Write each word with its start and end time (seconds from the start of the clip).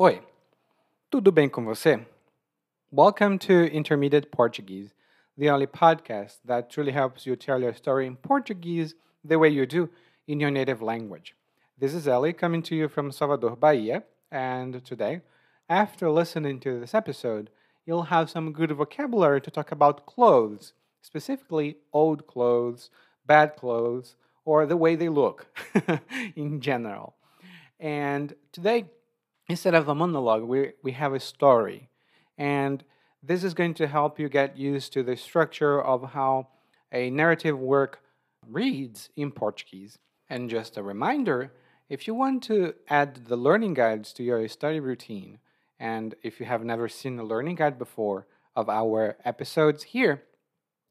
Oi, 0.00 0.20
tudo 1.08 1.30
bem 1.30 1.48
com 1.48 1.64
você? 1.64 2.04
Welcome 2.90 3.38
to 3.38 3.66
Intermediate 3.72 4.28
Portuguese, 4.28 4.92
the 5.38 5.48
only 5.48 5.68
podcast 5.68 6.40
that 6.44 6.68
truly 6.68 6.90
helps 6.90 7.26
you 7.26 7.36
tell 7.36 7.60
your 7.60 7.72
story 7.72 8.04
in 8.04 8.16
Portuguese 8.16 8.96
the 9.22 9.38
way 9.38 9.48
you 9.48 9.64
do 9.64 9.88
in 10.26 10.40
your 10.40 10.50
native 10.50 10.82
language. 10.82 11.36
This 11.78 11.94
is 11.94 12.08
Ellie 12.08 12.32
coming 12.32 12.60
to 12.64 12.74
you 12.74 12.88
from 12.88 13.12
Salvador, 13.12 13.54
Bahia, 13.54 14.02
and 14.32 14.84
today, 14.84 15.20
after 15.68 16.10
listening 16.10 16.58
to 16.58 16.80
this 16.80 16.92
episode, 16.92 17.48
you'll 17.86 18.10
have 18.10 18.28
some 18.28 18.50
good 18.50 18.72
vocabulary 18.72 19.40
to 19.42 19.50
talk 19.52 19.70
about 19.70 20.06
clothes, 20.06 20.72
specifically 21.02 21.76
old 21.92 22.26
clothes, 22.26 22.90
bad 23.24 23.54
clothes, 23.54 24.16
or 24.44 24.66
the 24.66 24.76
way 24.76 24.96
they 24.96 25.08
look 25.08 25.46
in 26.34 26.60
general. 26.60 27.14
And 27.78 28.34
today, 28.50 28.86
instead 29.48 29.74
of 29.74 29.88
a 29.88 29.94
monologue, 29.94 30.42
we, 30.42 30.72
we 30.82 30.92
have 30.92 31.12
a 31.12 31.20
story. 31.20 31.88
And 32.36 32.84
this 33.22 33.44
is 33.44 33.54
going 33.54 33.74
to 33.74 33.86
help 33.86 34.18
you 34.18 34.28
get 34.28 34.56
used 34.56 34.92
to 34.92 35.02
the 35.02 35.16
structure 35.16 35.82
of 35.82 36.12
how 36.12 36.48
a 36.92 37.10
narrative 37.10 37.58
work 37.58 38.00
reads 38.46 39.10
in 39.16 39.32
Portuguese. 39.32 39.98
And 40.28 40.50
just 40.50 40.76
a 40.76 40.82
reminder 40.82 41.52
if 41.88 42.06
you 42.06 42.14
want 42.14 42.42
to 42.44 42.74
add 42.88 43.26
the 43.26 43.36
learning 43.36 43.74
guides 43.74 44.12
to 44.14 44.22
your 44.22 44.48
study 44.48 44.80
routine, 44.80 45.38
and 45.78 46.14
if 46.22 46.40
you 46.40 46.46
have 46.46 46.64
never 46.64 46.88
seen 46.88 47.18
a 47.18 47.24
learning 47.24 47.56
guide 47.56 47.78
before 47.78 48.26
of 48.56 48.68
our 48.68 49.16
episodes 49.24 49.82
here, 49.82 50.22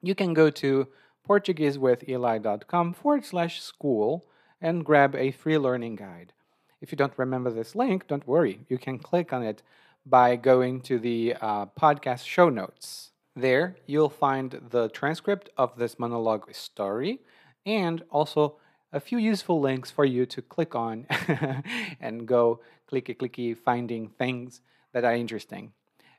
you 0.02 0.14
can 0.14 0.34
go 0.34 0.50
to 0.52 0.88
PortugueseWithEli.com 1.28 2.94
forward 2.94 3.26
slash 3.26 3.62
school 3.62 4.28
and 4.62 4.86
grab 4.86 5.16
a 5.16 5.32
free 5.32 5.58
learning 5.58 5.96
guide. 5.96 6.34
If 6.84 6.92
you 6.92 6.98
don't 6.98 7.18
remember 7.18 7.50
this 7.50 7.76
link, 7.76 8.08
don't 8.08 8.28
worry. 8.28 8.66
You 8.68 8.78
can 8.78 9.00
click 9.00 9.32
on 9.32 9.42
it 9.42 9.64
by 10.06 10.36
going 10.36 10.82
to 10.82 11.00
the 11.00 11.34
uh, 11.40 11.68
podcast 11.68 12.26
show 12.26 12.50
notes. 12.50 13.12
There, 13.38 13.78
you'll 13.86 14.10
find 14.10 14.60
the 14.70 14.90
transcript 14.90 15.50
of 15.58 15.78
this 15.78 15.98
monologue 15.98 16.54
story 16.54 17.22
and 17.66 18.04
also 18.10 18.58
a 18.92 19.00
few 19.00 19.18
useful 19.18 19.62
links 19.62 19.92
for 19.92 20.04
you 20.04 20.26
to 20.26 20.42
click 20.42 20.76
on 20.76 21.08
and 22.02 22.28
go 22.28 22.60
clicky 22.92 23.16
clicky 23.16 23.58
finding 23.58 24.10
things 24.10 24.60
that 24.92 25.06
are 25.06 25.16
interesting. 25.16 25.72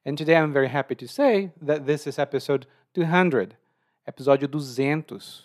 And 0.02 0.16
today 0.16 0.36
I'm 0.36 0.54
very 0.54 0.68
happy 0.68 0.94
to 0.94 1.06
say 1.06 1.50
that 1.60 1.84
this 1.84 2.06
is 2.06 2.18
episode 2.18 2.66
200, 2.94 3.54
episódio 4.08 4.48
200. 4.48 5.44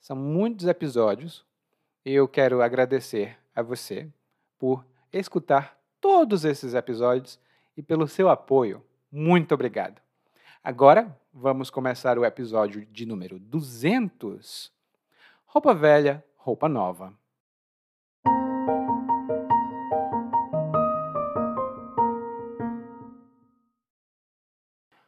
São 0.00 0.16
muitos 0.16 0.66
episódios 0.66 1.44
e 2.04 2.14
eu 2.14 2.26
quero 2.26 2.62
agradecer 2.62 3.36
a 3.54 3.62
você 3.62 4.08
por 4.60 4.84
escutar 5.10 5.80
todos 6.00 6.44
esses 6.44 6.74
episódios 6.74 7.40
e 7.74 7.82
pelo 7.82 8.06
seu 8.06 8.28
apoio. 8.28 8.84
Muito 9.10 9.54
obrigado. 9.54 10.00
Agora 10.62 11.18
vamos 11.32 11.70
começar 11.70 12.18
o 12.18 12.24
episódio 12.26 12.84
de 12.84 13.06
número 13.06 13.38
200. 13.38 14.70
Roupa 15.46 15.74
velha, 15.74 16.22
roupa 16.36 16.68
nova. 16.68 17.14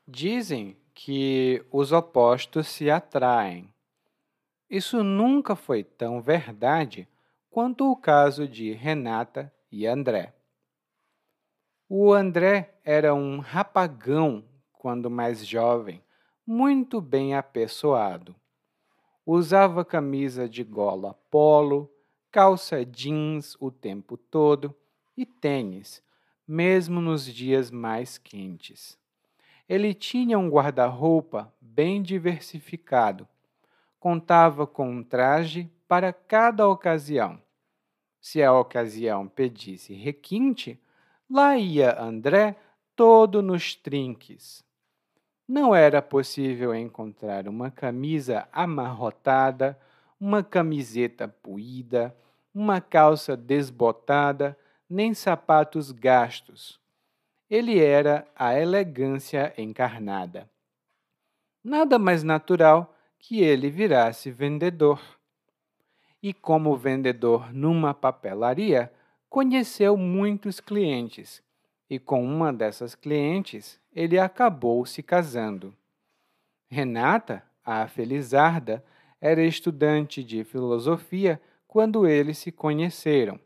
Dizem 0.08 0.78
que 0.94 1.64
os 1.70 1.92
opostos 1.92 2.68
se 2.68 2.90
atraem. 2.90 3.72
Isso 4.68 5.04
nunca 5.04 5.54
foi 5.54 5.84
tão 5.84 6.22
verdade 6.22 7.06
quanto 7.52 7.92
o 7.92 7.94
caso 7.94 8.48
de 8.48 8.72
Renata 8.72 9.52
e 9.70 9.86
André. 9.86 10.32
O 11.86 12.10
André 12.10 12.80
era 12.82 13.14
um 13.14 13.40
rapagão 13.40 14.42
quando 14.72 15.10
mais 15.10 15.46
jovem, 15.46 16.02
muito 16.46 16.98
bem 16.98 17.34
apessoado. 17.34 18.34
Usava 19.26 19.84
camisa 19.84 20.48
de 20.48 20.64
gola 20.64 21.12
polo, 21.30 21.92
calça 22.30 22.86
jeans 22.86 23.54
o 23.60 23.70
tempo 23.70 24.16
todo 24.16 24.74
e 25.14 25.26
tênis, 25.26 26.02
mesmo 26.48 27.02
nos 27.02 27.26
dias 27.26 27.70
mais 27.70 28.16
quentes. 28.16 28.98
Ele 29.68 29.92
tinha 29.92 30.38
um 30.38 30.48
guarda-roupa 30.48 31.52
bem 31.60 32.02
diversificado. 32.02 33.28
Contava 34.00 34.66
com 34.66 34.88
um 34.88 35.04
traje 35.04 35.70
para 35.92 36.10
cada 36.10 36.66
ocasião. 36.66 37.38
Se 38.18 38.42
a 38.42 38.50
ocasião 38.50 39.28
pedisse 39.28 39.92
requinte, 39.92 40.82
lá 41.28 41.58
ia 41.58 42.00
André 42.00 42.56
todo 42.96 43.42
nos 43.42 43.74
trinques. 43.74 44.64
Não 45.46 45.74
era 45.74 46.00
possível 46.00 46.74
encontrar 46.74 47.46
uma 47.46 47.70
camisa 47.70 48.48
amarrotada, 48.50 49.78
uma 50.18 50.42
camiseta 50.42 51.28
puída, 51.28 52.16
uma 52.54 52.80
calça 52.80 53.36
desbotada, 53.36 54.58
nem 54.88 55.12
sapatos 55.12 55.92
gastos. 55.92 56.80
Ele 57.50 57.78
era 57.78 58.26
a 58.34 58.58
elegância 58.58 59.52
encarnada. 59.58 60.48
Nada 61.62 61.98
mais 61.98 62.22
natural 62.22 62.96
que 63.18 63.42
ele 63.42 63.68
virasse 63.68 64.30
vendedor. 64.30 64.98
E 66.22 66.32
como 66.32 66.76
vendedor 66.76 67.52
numa 67.52 67.92
papelaria, 67.92 68.92
conheceu 69.28 69.96
muitos 69.96 70.60
clientes 70.60 71.42
e 71.90 71.98
com 71.98 72.24
uma 72.24 72.52
dessas 72.52 72.94
clientes 72.94 73.78
ele 73.94 74.18
acabou 74.18 74.86
se 74.86 75.02
casando. 75.02 75.74
Renata, 76.70 77.42
a 77.64 77.86
Felizarda, 77.86 78.84
era 79.20 79.42
estudante 79.42 80.24
de 80.24 80.42
filosofia 80.42 81.40
quando 81.68 82.06
eles 82.06 82.38
se 82.38 82.50
conheceram. 82.50 83.38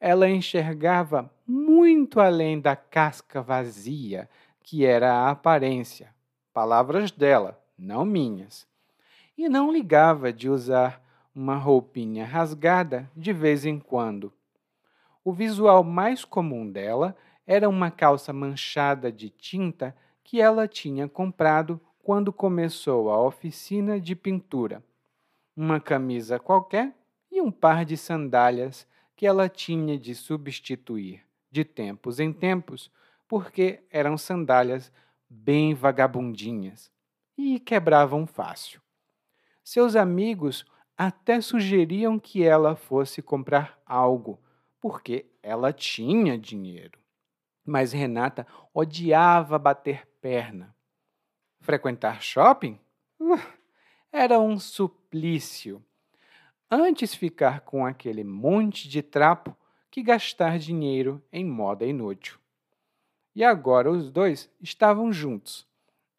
Ela 0.00 0.28
enxergava 0.28 1.30
muito 1.46 2.20
além 2.20 2.58
da 2.58 2.74
casca 2.74 3.42
vazia 3.42 4.28
que 4.62 4.86
era 4.86 5.12
a 5.12 5.30
aparência, 5.30 6.14
palavras 6.52 7.10
dela, 7.10 7.60
não 7.76 8.04
minhas, 8.04 8.66
e 9.36 9.48
não 9.48 9.72
ligava 9.72 10.32
de 10.32 10.48
usar 10.48 11.02
uma 11.34 11.56
roupinha 11.56 12.24
rasgada 12.24 13.10
de 13.16 13.32
vez 13.32 13.64
em 13.64 13.78
quando. 13.78 14.32
O 15.24 15.32
visual 15.32 15.84
mais 15.84 16.24
comum 16.24 16.70
dela 16.70 17.16
era 17.46 17.68
uma 17.68 17.90
calça 17.90 18.32
manchada 18.32 19.10
de 19.12 19.30
tinta 19.30 19.96
que 20.22 20.40
ela 20.40 20.66
tinha 20.68 21.08
comprado 21.08 21.80
quando 22.02 22.32
começou 22.32 23.10
a 23.10 23.20
oficina 23.20 24.00
de 24.00 24.16
pintura, 24.16 24.82
uma 25.56 25.78
camisa 25.78 26.38
qualquer 26.38 26.94
e 27.30 27.40
um 27.40 27.50
par 27.50 27.84
de 27.84 27.96
sandálias 27.96 28.86
que 29.14 29.26
ela 29.26 29.48
tinha 29.48 29.98
de 29.98 30.14
substituir 30.14 31.22
de 31.50 31.64
tempos 31.64 32.20
em 32.20 32.32
tempos, 32.32 32.90
porque 33.28 33.82
eram 33.90 34.16
sandálias 34.16 34.92
bem 35.28 35.74
vagabundinhas 35.74 36.90
e 37.36 37.58
quebravam 37.60 38.26
fácil. 38.26 38.80
Seus 39.62 39.94
amigos 39.94 40.64
até 41.02 41.40
sugeriam 41.40 42.18
que 42.18 42.42
ela 42.42 42.76
fosse 42.76 43.22
comprar 43.22 43.80
algo, 43.86 44.38
porque 44.78 45.24
ela 45.42 45.72
tinha 45.72 46.36
dinheiro. 46.36 46.98
Mas 47.64 47.94
Renata 47.94 48.46
odiava 48.74 49.58
bater 49.58 50.06
perna. 50.20 50.76
Frequentar 51.62 52.20
shopping? 52.20 52.78
Uh, 53.18 53.40
era 54.12 54.38
um 54.38 54.58
suplício. 54.58 55.82
Antes 56.70 57.14
ficar 57.14 57.60
com 57.60 57.86
aquele 57.86 58.22
monte 58.22 58.86
de 58.86 59.00
trapo 59.00 59.56
que 59.90 60.02
gastar 60.02 60.58
dinheiro 60.58 61.24
em 61.32 61.46
moda 61.46 61.86
inútil. 61.86 62.38
E 63.34 63.42
agora 63.42 63.90
os 63.90 64.10
dois 64.10 64.52
estavam 64.60 65.10
juntos. 65.10 65.66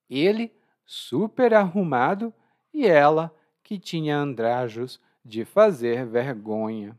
Ele, 0.10 0.52
super 0.88 1.54
arrumado, 1.54 2.34
e 2.74 2.88
ela, 2.88 3.32
que 3.72 3.80
tinha 3.80 4.18
andrajos 4.18 5.00
de 5.24 5.46
fazer 5.46 6.06
vergonha. 6.06 6.94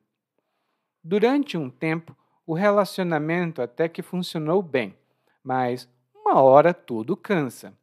Durante 1.05 1.59
um 1.59 1.69
tempo, 1.69 2.17
o 2.47 2.55
relacionamento 2.55 3.61
até 3.61 3.91
que 3.91 4.01
funcionou 4.01 4.63
bem, 4.63 4.97
mas 5.45 5.87
uma 6.15 6.41
hora 6.41 6.73
tudo 6.73 7.15
cansa. 7.15 7.77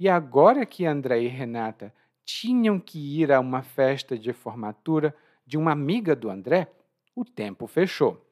E 0.00 0.08
agora 0.08 0.64
que 0.64 0.86
André 0.86 1.20
e 1.20 1.28
Renata 1.28 1.92
tinham 2.24 2.80
que 2.80 3.20
ir 3.20 3.30
a 3.30 3.38
uma 3.40 3.62
festa 3.62 4.18
de 4.18 4.32
formatura 4.32 5.14
de 5.46 5.58
uma 5.58 5.72
amiga 5.72 6.16
do 6.16 6.30
André, 6.30 6.72
o 7.14 7.26
tempo 7.26 7.66
fechou. 7.66 8.26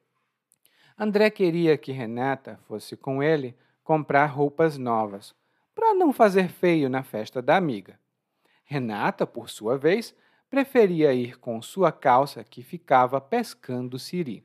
André 0.97 1.29
queria 1.29 1.77
que 1.77 1.91
Renata 1.91 2.59
fosse 2.67 2.97
com 2.97 3.21
ele 3.21 3.55
comprar 3.83 4.25
roupas 4.25 4.75
novas, 4.75 5.35
para 5.75 5.93
não 5.93 6.11
fazer 6.11 6.49
feio 6.49 6.89
na 6.89 7.03
festa 7.03 7.43
da 7.43 7.55
amiga. 7.55 8.01
Renata, 8.63 9.27
por 9.27 9.49
sua 9.49 9.77
vez, 9.77 10.15
preferia 10.49 11.13
ir 11.13 11.39
com 11.39 11.61
sua 11.61 11.91
calça 11.91 12.43
que 12.43 12.61
ficava 12.61 13.19
pescando 13.19 13.97
siri. 13.99 14.43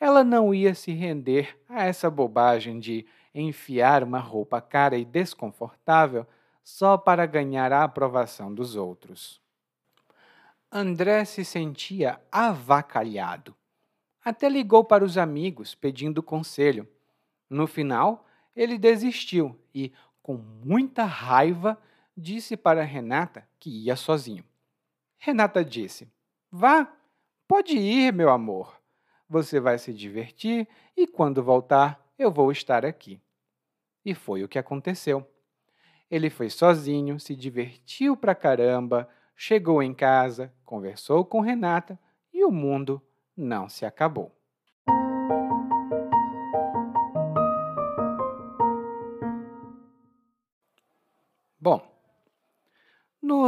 ela 0.00 0.22
não 0.22 0.54
ia 0.54 0.74
se 0.74 0.92
render 0.92 1.58
a 1.68 1.84
essa 1.84 2.08
bobagem 2.08 2.78
de 2.78 3.04
enfiar 3.34 4.04
uma 4.04 4.20
roupa 4.20 4.60
cara 4.60 4.96
e 4.96 5.04
desconfortável 5.04 6.26
só 6.62 6.96
para 6.96 7.26
ganhar 7.26 7.72
a 7.72 7.84
aprovação 7.84 8.54
dos 8.54 8.76
outros. 8.76 9.40
André 10.70 11.24
se 11.24 11.44
sentia 11.44 12.20
avacalhado. 12.30 13.56
Até 14.22 14.48
ligou 14.48 14.84
para 14.84 15.04
os 15.04 15.16
amigos 15.16 15.74
pedindo 15.74 16.22
conselho. 16.22 16.86
No 17.48 17.66
final, 17.66 18.26
ele 18.54 18.76
desistiu 18.76 19.58
e, 19.74 19.92
com 20.22 20.36
muita 20.36 21.04
raiva, 21.04 21.78
disse 22.18 22.56
para 22.56 22.82
Renata 22.82 23.48
que 23.60 23.70
ia 23.84 23.94
sozinho. 23.94 24.44
Renata 25.18 25.64
disse: 25.64 26.12
Vá, 26.50 26.92
pode 27.46 27.78
ir, 27.78 28.12
meu 28.12 28.28
amor. 28.28 28.76
Você 29.28 29.60
vai 29.60 29.78
se 29.78 29.92
divertir 29.92 30.66
e, 30.96 31.06
quando 31.06 31.42
voltar, 31.42 32.04
eu 32.18 32.30
vou 32.30 32.50
estar 32.50 32.84
aqui. 32.84 33.20
E 34.04 34.14
foi 34.14 34.42
o 34.42 34.48
que 34.48 34.58
aconteceu. 34.58 35.26
Ele 36.10 36.30
foi 36.30 36.48
sozinho, 36.50 37.20
se 37.20 37.36
divertiu 37.36 38.16
pra 38.16 38.34
caramba, 38.34 39.08
chegou 39.36 39.82
em 39.82 39.94
casa, 39.94 40.52
conversou 40.64 41.24
com 41.24 41.40
Renata 41.40 41.98
e 42.32 42.44
o 42.44 42.50
mundo 42.50 43.02
não 43.36 43.68
se 43.68 43.84
acabou. 43.84 44.37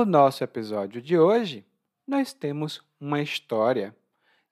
No 0.00 0.06
nosso 0.06 0.42
episódio 0.42 1.02
de 1.02 1.18
hoje, 1.18 1.62
nós 2.06 2.32
temos 2.32 2.82
uma 2.98 3.20
história. 3.20 3.94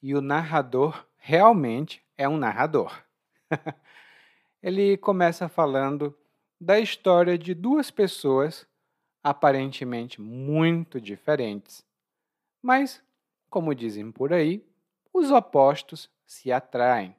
E 0.02 0.14
o 0.14 0.20
narrador 0.20 1.06
realmente 1.16 2.04
é 2.18 2.28
um 2.28 2.36
narrador. 2.36 3.02
Ele 4.62 4.98
começa 4.98 5.48
falando 5.48 6.14
da 6.60 6.78
história 6.78 7.38
de 7.38 7.54
duas 7.54 7.90
pessoas 7.90 8.66
aparentemente 9.24 10.20
muito 10.20 11.00
diferentes, 11.00 11.82
mas, 12.60 13.02
como 13.48 13.74
dizem 13.74 14.12
por 14.12 14.34
aí, 14.34 14.62
os 15.14 15.30
opostos 15.30 16.10
se 16.26 16.52
atraem, 16.52 17.16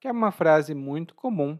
que 0.00 0.08
é 0.08 0.12
uma 0.12 0.32
frase 0.32 0.74
muito 0.74 1.14
comum 1.14 1.56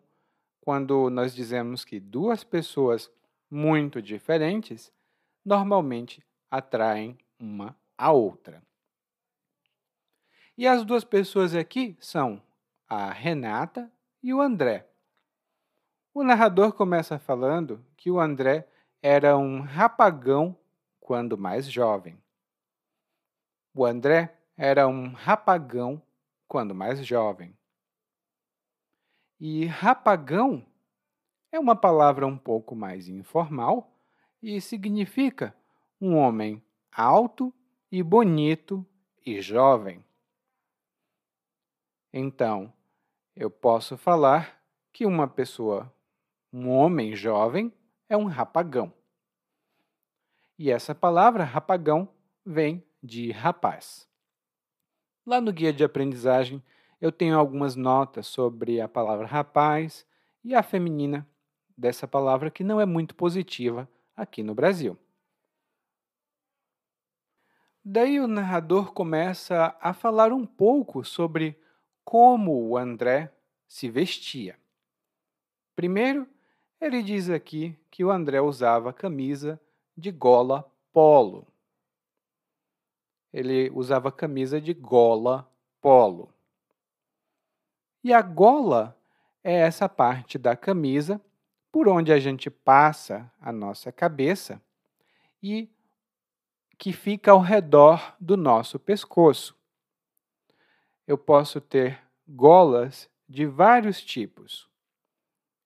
quando 0.61 1.09
nós 1.09 1.33
dizemos 1.33 1.85
que 1.85 2.01
duas 2.01 2.43
pessoas 2.43 3.09
muito 3.49 4.03
diferentes 4.03 4.93
normalmente 5.45 6.25
atraem 6.51 7.19
uma 7.39 7.77
a 7.97 8.13
outra. 8.13 8.63
E 10.57 10.67
as 10.67 10.85
duas 10.85 11.05
pessoas 11.05 11.55
aqui 11.55 11.97
são 12.01 12.43
a 12.89 13.11
Renata 13.11 13.91
e 14.23 14.35
o 14.35 14.41
André. 14.41 14.87
O 16.13 16.23
narrador 16.23 16.73
começa 16.73 17.19
falando 17.19 17.85
que 17.97 18.11
o 18.11 18.21
André 18.21 18.69
era 19.03 19.39
um 19.39 19.61
rapagão 19.61 20.57
quando 20.99 21.39
mais 21.39 21.71
jovem. 21.71 22.21
O 23.73 23.87
André 23.87 24.37
era 24.57 24.87
um 24.89 25.13
rapagão 25.13 26.03
quando 26.47 26.75
mais 26.75 27.07
jovem. 27.07 27.57
E 29.39 29.65
rapagão 29.65 30.67
é 31.51 31.59
uma 31.59 31.75
palavra 31.75 32.27
um 32.27 32.37
pouco 32.37 32.75
mais 32.75 33.09
informal 33.09 33.90
e 34.43 34.61
significa 34.61 35.55
um 36.01 36.17
homem 36.17 36.63
alto 36.91 37.53
e 37.91 38.03
bonito 38.03 38.87
e 39.25 39.41
jovem. 39.41 40.05
Então, 42.13 42.73
eu 43.37 43.51
posso 43.51 43.97
falar 43.97 44.61
que 44.93 45.07
uma 45.07 45.29
pessoa, 45.29 45.93
um 46.53 46.69
homem 46.69 47.15
jovem, 47.15 47.73
é 48.09 48.17
um 48.17 48.25
rapagão. 48.25 48.93
E 50.59 50.71
essa 50.71 50.95
palavra 50.95 51.45
rapagão 51.45 52.09
vem 52.45 52.85
de 53.03 53.31
rapaz. 53.31 54.09
Lá 55.25 55.41
no 55.41 55.53
guia 55.53 55.73
de 55.73 55.85
aprendizagem, 55.85 56.63
eu 57.01 57.13
tenho 57.13 57.39
algumas 57.39 57.77
notas 57.77 58.27
sobre 58.27 58.81
a 58.81 58.89
palavra 58.89 59.27
rapaz 59.27 60.07
e 60.43 60.55
a 60.55 60.63
feminina 60.63 61.27
dessa 61.77 62.07
palavra 62.07 62.51
que 62.51 62.65
não 62.65 62.81
é 62.81 62.85
muito 62.85 63.15
positiva 63.15 63.89
aqui 64.21 64.43
no 64.43 64.55
Brasil. 64.55 64.99
Daí 67.83 68.21
o 68.21 68.27
narrador 68.27 68.93
começa 68.93 69.75
a 69.81 69.95
falar 69.95 70.33
um 70.33 70.45
pouco 70.45 71.03
sobre 71.05 71.59
como 72.05 72.69
o 72.69 72.77
André 72.77 73.33
se 73.67 73.89
vestia. 73.89 74.59
Primeiro, 75.75 76.29
ele 76.79 77.03
diz 77.03 77.31
aqui 77.31 77.79
que 77.91 78.05
o 78.05 78.11
André 78.11 78.41
usava 78.41 78.93
camisa 78.93 79.59
de 79.97 80.11
gola 80.11 80.71
polo. 80.93 81.47
Ele 83.33 83.71
usava 83.71 84.13
camisa 84.13 84.61
de 84.61 84.75
gola 84.75 85.51
polo. 85.81 86.35
E 88.05 88.13
a 88.13 88.21
gola 88.21 88.97
é 89.43 89.55
essa 89.55 89.89
parte 89.89 90.37
da 90.37 90.55
camisa 90.55 91.21
por 91.73 91.89
onde 91.89 92.13
a 92.13 92.19
gente 92.19 92.51
passa 92.51 93.31
a 93.41 93.53
nossa 93.53 93.93
cabeça 93.93 94.61
e 95.43 95.69
que 96.77 96.93
fica 96.93 97.31
ao 97.31 97.41
redor 97.41 98.17
do 98.19 98.37
nosso 98.37 98.79
pescoço. 98.79 99.57
Eu 101.07 101.19
posso 101.19 101.61
ter 101.61 102.01
golas 102.27 103.11
de 103.29 103.47
vários 103.47 104.03
tipos. 104.03 104.69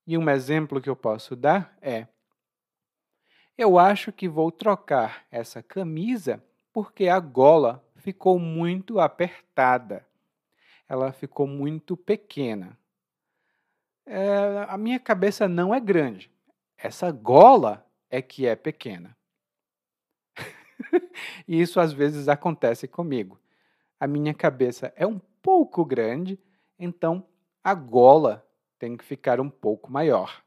E 0.07 0.19
um 0.19 0.29
exemplo 0.29 0.81
que 0.81 0.91
eu 0.91 0.97
posso 0.97 1.35
dar 1.35 1.77
é: 1.81 2.07
eu 3.57 3.79
acho 3.79 4.13
que 4.13 4.29
vou 4.29 4.51
trocar 4.51 5.25
essa 5.31 5.63
camisa 5.63 6.45
porque 6.73 7.09
a 7.09 7.21
gola 7.21 7.83
ficou 7.97 8.39
muito 8.39 8.99
apertada. 8.99 10.07
Ela 10.89 11.13
ficou 11.13 11.47
muito 11.47 11.97
pequena 11.97 12.77
é, 14.07 14.67
a 14.69 14.77
minha 14.77 14.99
cabeça 14.99 15.49
não 15.49 15.75
é 15.75 15.81
grande. 15.81 16.31
Essa 16.77 17.11
gola 17.11 17.87
é 18.11 18.21
que 18.21 18.47
é 18.47 18.55
pequena. 18.55 19.17
e 21.49 21.61
isso 21.61 21.81
às 21.81 21.93
vezes 21.93 22.29
acontece 22.29 22.87
comigo. 22.87 23.41
A 23.99 24.07
minha 24.07 24.35
cabeça 24.35 24.93
é 24.97 25.07
um 25.07 25.19
pouco 25.43 25.85
grande, 25.85 26.39
então 26.79 27.27
a 27.63 27.75
gola 27.75 28.47
tem 28.79 28.97
que 28.97 29.05
ficar 29.05 29.41
um 29.41 29.49
pouco 29.49 29.91
maior. 29.91 30.43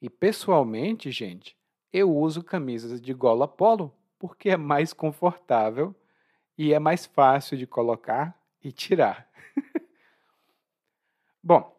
E 0.00 0.08
pessoalmente, 0.08 1.10
gente, 1.10 1.56
eu 1.92 2.14
uso 2.14 2.44
camisas 2.44 3.00
de 3.00 3.12
gola 3.14 3.48
polo 3.48 3.94
porque 4.18 4.50
é 4.50 4.56
mais 4.56 4.92
confortável 4.92 5.94
e 6.56 6.72
é 6.72 6.78
mais 6.78 7.06
fácil 7.06 7.56
de 7.56 7.66
colocar 7.66 8.38
e 8.62 8.70
tirar. 8.70 9.28
Bom, 11.42 11.73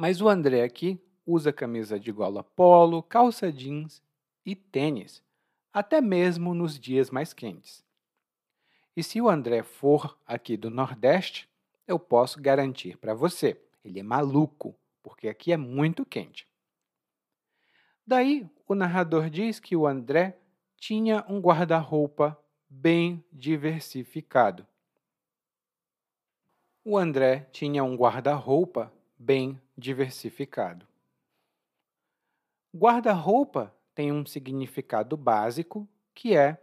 mas 0.00 0.22
o 0.22 0.30
André 0.30 0.62
aqui 0.62 0.98
usa 1.26 1.52
camisa 1.52 2.00
de 2.00 2.10
gola 2.10 2.42
polo, 2.42 3.02
calça 3.02 3.52
jeans 3.52 4.02
e 4.46 4.56
tênis, 4.56 5.22
até 5.70 6.00
mesmo 6.00 6.54
nos 6.54 6.80
dias 6.80 7.10
mais 7.10 7.34
quentes. 7.34 7.84
E 8.96 9.02
se 9.02 9.20
o 9.20 9.28
André 9.28 9.62
for 9.62 10.18
aqui 10.26 10.56
do 10.56 10.70
Nordeste, 10.70 11.46
eu 11.86 11.98
posso 11.98 12.40
garantir 12.40 12.96
para 12.96 13.12
você, 13.12 13.62
ele 13.84 14.00
é 14.00 14.02
maluco, 14.02 14.74
porque 15.02 15.28
aqui 15.28 15.52
é 15.52 15.58
muito 15.58 16.06
quente. 16.06 16.48
Daí, 18.06 18.48
o 18.66 18.74
narrador 18.74 19.28
diz 19.28 19.60
que 19.60 19.76
o 19.76 19.86
André 19.86 20.38
tinha 20.78 21.26
um 21.28 21.40
guarda-roupa 21.40 22.42
bem 22.66 23.22
diversificado. 23.30 24.66
O 26.82 26.96
André 26.96 27.50
tinha 27.52 27.84
um 27.84 27.94
guarda-roupa 27.94 28.90
bem 29.20 29.60
diversificado. 29.76 30.86
Guarda-roupa 32.74 33.74
tem 33.94 34.10
um 34.10 34.24
significado 34.24 35.14
básico, 35.14 35.86
que 36.14 36.34
é 36.34 36.58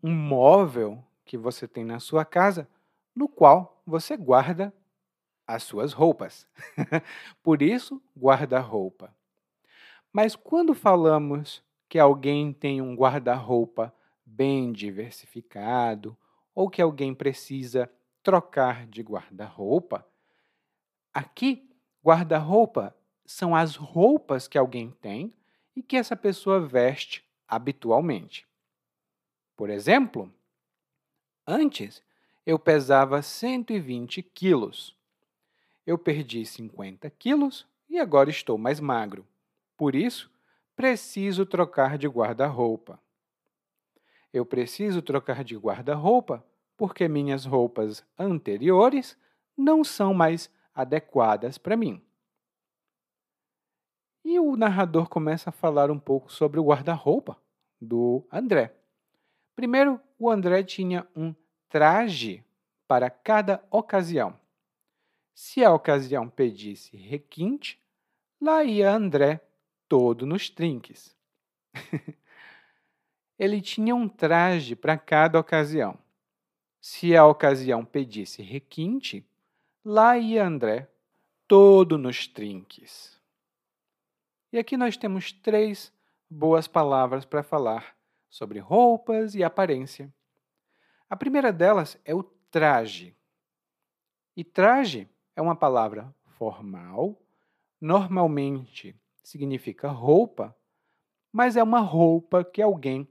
um 0.00 0.14
móvel 0.14 1.04
que 1.24 1.36
você 1.36 1.66
tem 1.66 1.84
na 1.84 1.98
sua 1.98 2.24
casa, 2.24 2.68
no 3.14 3.28
qual 3.28 3.82
você 3.84 4.16
guarda 4.16 4.72
as 5.44 5.64
suas 5.64 5.92
roupas. 5.92 6.46
Por 7.42 7.60
isso, 7.60 8.00
guarda-roupa. 8.16 9.12
Mas 10.12 10.36
quando 10.36 10.74
falamos 10.74 11.60
que 11.88 11.98
alguém 11.98 12.52
tem 12.52 12.80
um 12.80 12.94
guarda-roupa 12.94 13.92
bem 14.24 14.70
diversificado, 14.72 16.16
ou 16.54 16.70
que 16.70 16.80
alguém 16.80 17.12
precisa 17.12 17.90
trocar 18.22 18.86
de 18.86 19.02
guarda-roupa, 19.02 20.06
aqui 21.12 21.69
Guarda-roupa 22.02 22.94
são 23.26 23.54
as 23.54 23.76
roupas 23.76 24.48
que 24.48 24.58
alguém 24.58 24.90
tem 24.90 25.32
e 25.76 25.82
que 25.82 25.96
essa 25.96 26.16
pessoa 26.16 26.60
veste 26.60 27.24
habitualmente. 27.46 28.46
Por 29.56 29.68
exemplo, 29.68 30.32
antes 31.46 32.02
eu 32.46 32.58
pesava 32.58 33.20
120 33.20 34.22
quilos. 34.22 34.96
Eu 35.86 35.98
perdi 35.98 36.44
50 36.46 37.10
quilos 37.10 37.66
e 37.88 37.98
agora 37.98 38.30
estou 38.30 38.56
mais 38.56 38.80
magro. 38.80 39.26
Por 39.76 39.94
isso, 39.94 40.30
preciso 40.74 41.44
trocar 41.44 41.98
de 41.98 42.08
guarda-roupa. 42.08 42.98
Eu 44.32 44.46
preciso 44.46 45.02
trocar 45.02 45.44
de 45.44 45.56
guarda-roupa 45.56 46.44
porque 46.76 47.06
minhas 47.08 47.44
roupas 47.44 48.04
anteriores 48.18 49.16
não 49.56 49.84
são 49.84 50.14
mais 50.14 50.50
adequadas 50.80 51.58
para 51.58 51.76
mim. 51.76 52.02
E 54.24 54.38
o 54.38 54.56
narrador 54.56 55.08
começa 55.08 55.50
a 55.50 55.52
falar 55.52 55.90
um 55.90 55.98
pouco 55.98 56.32
sobre 56.32 56.60
o 56.60 56.64
guarda-roupa 56.64 57.36
do 57.80 58.26
André. 58.30 58.74
Primeiro, 59.56 60.00
o 60.18 60.30
André 60.30 60.62
tinha 60.62 61.06
um 61.16 61.34
traje 61.68 62.44
para 62.86 63.08
cada 63.08 63.64
ocasião. 63.70 64.38
Se 65.34 65.64
a 65.64 65.72
ocasião 65.72 66.28
pedisse 66.28 66.96
requinte, 66.96 67.82
lá 68.40 68.62
ia 68.62 68.92
André 68.92 69.40
todo 69.88 70.26
nos 70.26 70.50
trinques. 70.50 71.16
Ele 73.38 73.60
tinha 73.60 73.94
um 73.94 74.08
traje 74.08 74.76
para 74.76 74.98
cada 74.98 75.38
ocasião. 75.38 75.98
Se 76.80 77.16
a 77.16 77.26
ocasião 77.26 77.84
pedisse 77.84 78.42
requinte, 78.42 79.26
lá 79.90 80.16
ia 80.16 80.46
André 80.46 80.88
todo 81.48 81.98
nos 81.98 82.28
trinques. 82.28 83.20
E 84.52 84.58
aqui 84.58 84.76
nós 84.76 84.96
temos 84.96 85.32
três 85.32 85.92
boas 86.30 86.68
palavras 86.68 87.24
para 87.24 87.42
falar 87.42 87.96
sobre 88.28 88.60
roupas 88.60 89.34
e 89.34 89.42
aparência. 89.42 90.14
A 91.08 91.16
primeira 91.16 91.52
delas 91.52 91.98
é 92.04 92.14
o 92.14 92.22
traje. 92.22 93.16
E 94.36 94.44
traje 94.44 95.08
é 95.34 95.42
uma 95.42 95.56
palavra 95.56 96.14
formal, 96.38 97.20
normalmente 97.80 98.94
significa 99.24 99.88
roupa, 99.88 100.56
mas 101.32 101.56
é 101.56 101.62
uma 101.64 101.80
roupa 101.80 102.44
que 102.44 102.62
alguém 102.62 103.08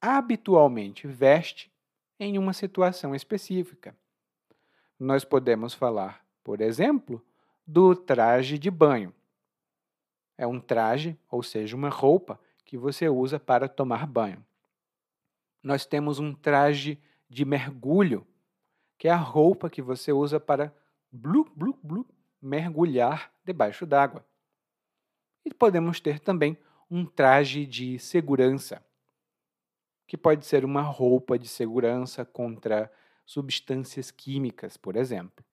habitualmente 0.00 1.08
veste 1.08 1.72
em 2.20 2.38
uma 2.38 2.52
situação 2.52 3.16
específica. 3.16 3.96
Nós 4.98 5.24
podemos 5.24 5.74
falar, 5.74 6.24
por 6.42 6.60
exemplo, 6.60 7.24
do 7.66 7.94
traje 7.96 8.58
de 8.58 8.70
banho. 8.70 9.12
É 10.36 10.46
um 10.46 10.60
traje, 10.60 11.18
ou 11.30 11.42
seja, 11.42 11.76
uma 11.76 11.88
roupa 11.88 12.38
que 12.64 12.76
você 12.76 13.08
usa 13.08 13.38
para 13.38 13.68
tomar 13.68 14.06
banho. 14.06 14.44
Nós 15.62 15.86
temos 15.86 16.18
um 16.18 16.34
traje 16.34 17.00
de 17.28 17.44
mergulho, 17.44 18.26
que 18.98 19.08
é 19.08 19.10
a 19.10 19.16
roupa 19.16 19.70
que 19.70 19.82
você 19.82 20.12
usa 20.12 20.38
para 20.38 20.74
blu, 21.10 21.50
blu, 21.54 21.78
blu, 21.82 22.06
mergulhar 22.40 23.32
debaixo 23.44 23.86
d'água. 23.86 24.24
E 25.44 25.52
podemos 25.52 26.00
ter 26.00 26.20
também 26.20 26.56
um 26.90 27.04
traje 27.06 27.66
de 27.66 27.98
segurança, 27.98 28.84
que 30.06 30.16
pode 30.16 30.44
ser 30.44 30.64
uma 30.64 30.82
roupa 30.82 31.38
de 31.38 31.48
segurança 31.48 32.24
contra 32.24 32.90
substâncias 33.24 34.10
químicas, 34.10 34.76
por 34.76 34.96
exemplo. 34.96 35.44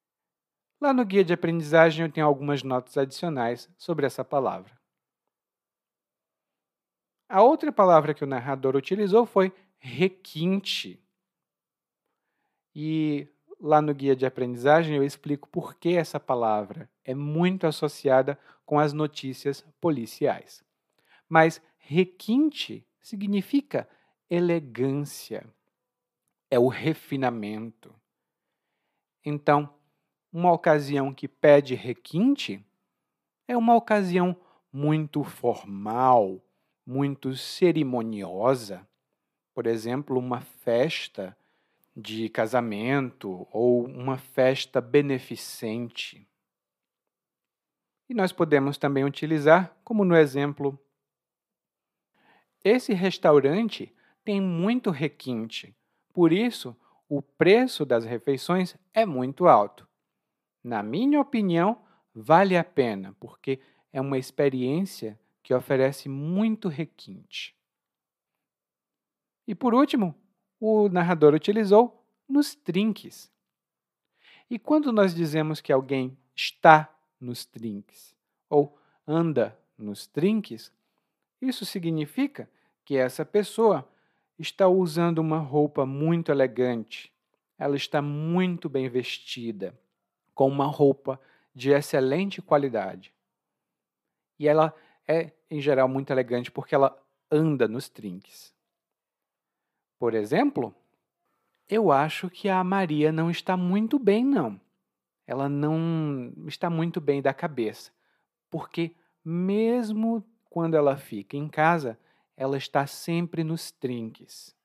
Lá 0.80 0.94
no 0.94 1.06
guia 1.06 1.24
de 1.24 1.34
aprendizagem 1.34 2.06
eu 2.06 2.12
tenho 2.12 2.26
algumas 2.26 2.64
notas 2.64 2.98
adicionais 2.98 3.70
sobre 3.78 4.06
essa 4.06 4.26
palavra. 4.26 4.80
A 7.30 7.42
outra 7.42 7.72
palavra 7.72 8.14
que 8.14 8.24
o 8.24 8.28
narrador 8.28 8.76
utilizou 8.76 9.26
foi 9.26 9.54
requinte. 9.78 11.02
E 12.76 13.28
lá 13.60 13.82
no 13.82 13.94
guia 13.94 14.16
de 14.16 14.26
aprendizagem 14.26 14.98
eu 14.98 15.04
explico 15.04 15.48
por 15.48 15.76
que 15.76 15.96
essa 15.96 16.20
palavra 16.20 16.90
é 17.06 17.14
muito 17.14 17.68
associada 17.68 18.38
com 18.66 18.80
as 18.80 18.92
notícias 18.92 19.62
policiais. 19.80 20.64
Mas 21.30 21.62
requinte 21.78 22.86
significa 23.00 23.88
elegância, 24.30 25.46
é 26.52 26.60
o 26.60 26.68
refinamento. 26.68 27.96
Então, 29.26 29.74
uma 30.32 30.52
ocasião 30.52 31.14
que 31.14 31.28
pede 31.28 31.74
requinte 31.74 32.64
é 33.48 33.56
uma 33.56 33.76
ocasião 33.76 34.36
muito 34.72 35.24
formal, 35.24 36.44
muito 36.86 37.36
cerimoniosa. 37.36 38.86
Por 39.54 39.66
exemplo, 39.66 40.20
uma 40.20 40.42
festa 40.42 41.36
de 41.96 42.30
casamento 42.30 43.48
ou 43.52 43.86
uma 43.86 44.18
festa 44.18 44.82
beneficente. 44.82 46.28
E 48.10 48.14
nós 48.14 48.34
podemos 48.34 48.78
também 48.78 49.06
utilizar, 49.06 49.74
como 49.84 50.04
no 50.04 50.16
exemplo, 50.16 50.78
esse 52.64 52.94
restaurante 52.94 53.94
tem 54.24 54.40
muito 54.42 54.90
requinte, 54.92 55.76
por 56.14 56.32
isso 56.32 56.76
o 57.10 57.22
preço 57.22 57.86
das 57.86 58.06
refeições 58.06 58.76
é 58.94 59.06
muito 59.06 59.48
alto. 59.48 59.88
Na 60.64 60.82
minha 60.82 61.20
opinião, 61.20 61.82
vale 62.14 62.56
a 62.56 62.64
pena, 62.64 63.16
porque 63.20 63.60
é 63.92 64.00
uma 64.00 64.18
experiência 64.18 65.20
que 65.44 65.54
oferece 65.54 66.08
muito 66.08 66.70
requinte. 66.70 67.56
E 69.48 69.54
por 69.54 69.74
último, 69.74 70.16
o 70.60 70.88
narrador 70.88 71.34
utilizou 71.34 72.06
nos 72.30 72.56
trinques. 72.56 73.32
E 74.50 74.58
quando 74.60 74.92
nós 74.92 75.14
dizemos 75.14 75.60
que 75.60 75.74
alguém 75.74 76.18
está 76.36 76.94
nos 77.20 77.46
trinques 77.46 78.16
ou 78.50 78.78
anda 79.06 79.58
nos 79.78 80.08
trinques, 80.08 80.72
isso 81.42 81.66
significa 81.66 82.50
que 82.86 82.96
essa 82.96 83.26
pessoa 83.26 83.91
está 84.42 84.68
usando 84.68 85.20
uma 85.20 85.38
roupa 85.38 85.86
muito 85.86 86.32
elegante, 86.32 87.12
ela 87.58 87.76
está 87.76 88.02
muito 88.02 88.68
bem 88.68 88.90
vestida, 88.90 89.78
com 90.34 90.48
uma 90.48 90.66
roupa 90.66 91.20
de 91.54 91.72
excelente 91.72 92.42
qualidade. 92.42 93.14
E 94.40 94.48
ela 94.48 94.74
é, 95.08 95.32
em 95.50 95.62
geral, 95.62 95.88
muito 95.88 96.12
elegante 96.12 96.50
porque 96.50 96.74
ela 96.74 96.98
anda 97.30 97.68
nos 97.68 97.88
trinques. 97.88 98.54
Por 100.00 100.14
exemplo, 100.14 100.74
eu 101.70 101.92
acho 101.92 102.30
que 102.30 102.50
a 102.50 102.64
Maria 102.64 103.12
não 103.12 103.30
está 103.30 103.56
muito 103.56 104.00
bem, 104.00 104.26
não. 104.26 104.60
Ela 105.28 105.48
não 105.48 106.34
está 106.48 106.70
muito 106.70 107.00
bem 107.00 107.22
da 107.22 107.34
cabeça, 107.34 107.92
porque 108.50 108.96
mesmo 109.24 110.26
quando 110.50 110.76
ela 110.76 110.98
fica 110.98 111.38
em 111.38 111.48
casa, 111.48 111.98
ela 112.42 112.58
está 112.58 112.88
sempre 112.88 113.44
nos 113.44 113.72
trinques. 113.72 114.56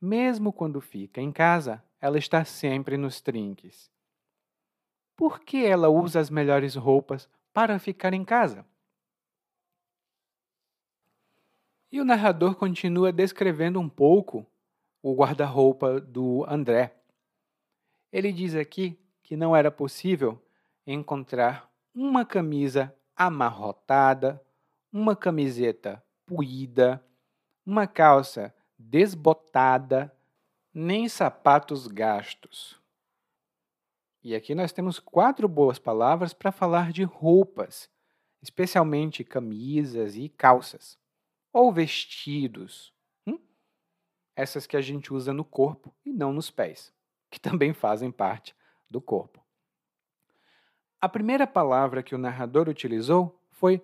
Mesmo 0.00 0.50
quando 0.50 0.80
fica 0.80 1.20
em 1.20 1.30
casa, 1.30 1.84
ela 2.00 2.16
está 2.16 2.42
sempre 2.42 2.96
nos 2.96 3.20
trinques. 3.20 3.90
Por 5.14 5.40
que 5.40 5.62
ela 5.62 5.90
usa 5.90 6.20
as 6.20 6.30
melhores 6.30 6.74
roupas 6.74 7.28
para 7.52 7.78
ficar 7.78 8.14
em 8.14 8.24
casa? 8.24 8.64
E 11.92 12.00
o 12.00 12.04
narrador 12.04 12.54
continua 12.54 13.12
descrevendo 13.12 13.78
um 13.78 13.88
pouco 13.88 14.46
o 15.02 15.14
guarda-roupa 15.14 16.00
do 16.00 16.46
André. 16.48 16.96
Ele 18.10 18.32
diz 18.32 18.54
aqui 18.54 18.98
que 19.22 19.36
não 19.36 19.54
era 19.54 19.70
possível 19.70 20.42
encontrar 20.86 21.70
uma 21.94 22.24
camisa 22.24 22.96
amarrotada, 23.14 24.42
uma 24.90 25.14
camiseta 25.14 26.02
puída, 26.26 27.04
uma 27.64 27.86
calça 27.86 28.54
desbotada, 28.78 30.14
nem 30.72 31.08
sapatos 31.08 31.86
gastos. 31.86 32.80
E 34.22 34.34
aqui 34.34 34.54
nós 34.54 34.72
temos 34.72 34.98
quatro 34.98 35.46
boas 35.46 35.78
palavras 35.78 36.32
para 36.32 36.50
falar 36.50 36.92
de 36.92 37.02
roupas, 37.02 37.90
especialmente 38.42 39.22
camisas 39.22 40.16
e 40.16 40.28
calças, 40.28 40.98
ou 41.52 41.70
vestidos. 41.70 42.92
Hum? 43.26 43.38
Essas 44.34 44.66
que 44.66 44.76
a 44.76 44.80
gente 44.80 45.12
usa 45.12 45.32
no 45.32 45.44
corpo 45.44 45.94
e 46.04 46.12
não 46.12 46.32
nos 46.32 46.50
pés, 46.50 46.92
que 47.30 47.38
também 47.38 47.72
fazem 47.72 48.10
parte 48.10 48.56
do 48.90 49.00
corpo. 49.00 49.44
A 51.00 51.08
primeira 51.08 51.46
palavra 51.46 52.02
que 52.02 52.14
o 52.14 52.18
narrador 52.18 52.66
utilizou 52.66 53.38
foi 53.50 53.82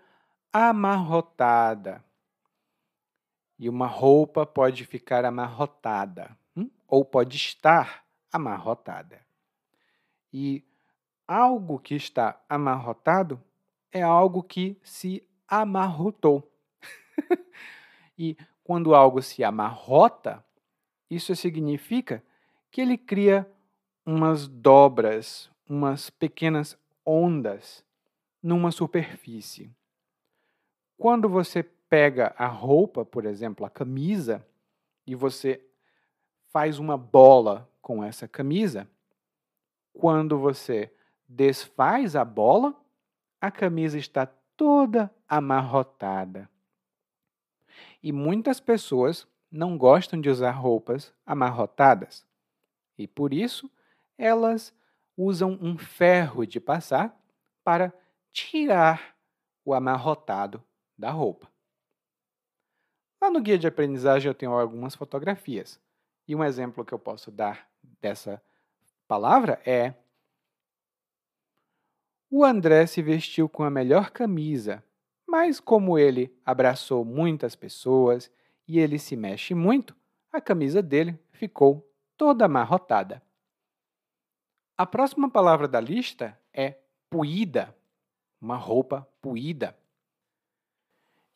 amarrotada. 0.51 2.03
E 3.61 3.69
uma 3.69 3.87
roupa 3.87 4.47
pode 4.47 4.87
ficar 4.87 5.23
amarrotada, 5.27 6.35
hum? 6.57 6.71
ou 6.89 7.05
pode 7.05 7.37
estar 7.37 8.03
amarrotada. 8.33 9.21
E 10.33 10.65
algo 11.29 11.79
que 11.79 11.95
está 11.95 12.41
amarrotado 12.49 13.39
é 13.93 14.01
algo 14.01 14.43
que 14.43 14.79
se 14.83 15.23
amarrotou. 15.47 16.51
e 18.19 18.35
quando 18.65 18.95
algo 18.95 19.21
se 19.21 19.45
amarrota, 19.45 20.43
isso 21.11 21.37
significa 21.37 22.25
que 22.71 22.81
ele 22.81 22.97
cria 22.97 23.47
umas 24.07 24.49
dobras, 24.49 25.51
umas 25.69 26.09
pequenas 26.09 26.79
ondas 27.05 27.85
numa 28.43 28.73
superfície. 28.73 29.71
Quando 30.97 31.29
você 31.29 31.63
pega 31.91 32.33
a 32.39 32.47
roupa, 32.47 33.05
por 33.05 33.27
exemplo, 33.27 33.67
a 33.67 33.71
camisa, 33.71 34.47
e 35.05 35.15
você 35.17 35.61
faz 36.53 36.79
uma 36.79 36.97
bola 36.97 37.69
com 37.83 38.03
essa 38.03 38.29
camisa, 38.29 38.89
quando 39.93 40.39
você 40.39 40.95
desfaz 41.29 42.15
a 42.15 42.25
bola, 42.25 42.75
a 43.41 43.51
camisa 43.51 43.99
está 43.99 44.25
toda 44.57 45.13
amarrotada. 45.29 46.49
E 48.01 48.13
muitas 48.13 48.61
pessoas 48.61 49.27
não 49.51 49.77
gostam 49.77 50.21
de 50.21 50.31
usar 50.31 50.53
roupas 50.53 51.13
amarrotadas. 51.27 52.25
E 52.97 53.07
por 53.07 53.35
isso, 53.35 53.69
elas 54.17 54.73
usam 55.17 55.59
um 55.61 55.77
ferro 55.77 56.47
de 56.47 56.61
passar 56.61 57.19
para 57.65 57.93
tirar 58.33 59.17
o 59.65 59.75
amarrotado 59.75 60.63
da 60.97 61.11
roupa. 61.11 61.51
Lá 63.21 63.31
no 63.31 63.41
guia 63.41 63.59
de 63.59 63.67
aprendizagem 63.67 64.29
eu 64.29 64.35
tenho 64.35 64.53
algumas 64.53 64.95
fotografias. 64.95 65.79
E 66.27 66.35
um 66.35 66.43
exemplo 66.43 66.85
que 66.85 66.95
eu 66.95 66.99
posso 66.99 67.31
dar 67.31 67.69
dessa 68.01 68.43
palavra 69.07 69.61
é: 69.67 69.95
O 72.31 72.45
André 72.45 72.87
se 72.87 73.03
vestiu 73.03 73.49
com 73.49 73.63
a 73.63 73.71
melhor 73.71 74.11
camisa, 74.11 74.83
mas 75.27 75.61
como 75.61 75.99
ele 75.99 76.35
abraçou 76.45 77.05
muitas 77.05 77.55
pessoas 77.55 78.31
e 78.67 78.79
ele 78.79 78.99
se 78.99 79.17
mexe 79.17 79.55
muito, 79.55 79.95
a 80.33 80.41
camisa 80.41 80.81
dele 80.81 81.19
ficou 81.33 81.87
toda 82.17 82.45
amarrotada. 82.45 83.23
A 84.79 84.87
próxima 84.87 85.29
palavra 85.29 85.69
da 85.69 85.81
lista 85.81 86.39
é 86.55 86.79
puída, 87.11 87.77
uma 88.41 88.57
roupa 88.57 89.07
puída. 89.21 89.77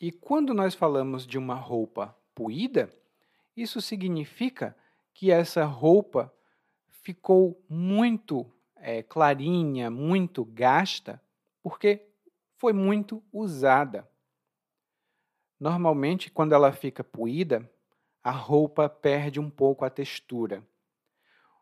E 0.04 0.12
quando 0.12 0.52
nós 0.52 0.75
falamos 0.75 1.26
de 1.26 1.38
uma 1.38 1.54
roupa 1.54 2.14
puída, 2.34 2.92
isso 3.56 3.80
significa 3.80 4.76
que 5.14 5.30
essa 5.30 5.64
roupa 5.64 6.30
ficou 6.88 7.58
muito 7.66 8.44
é, 8.76 9.02
clarinha, 9.02 9.90
muito 9.90 10.44
gasta, 10.44 11.23
porque 11.62 12.06
foi 12.58 12.75
muito 12.75 13.25
usada. 13.32 14.06
Normalmente, 15.58 16.30
quando 16.30 16.54
ela 16.54 16.70
fica 16.70 17.02
puída, 17.02 17.66
a 18.23 18.30
roupa 18.30 18.90
perde 18.90 19.40
um 19.40 19.49
pouco 19.49 19.87
a 19.87 19.90
textura. 19.90 20.62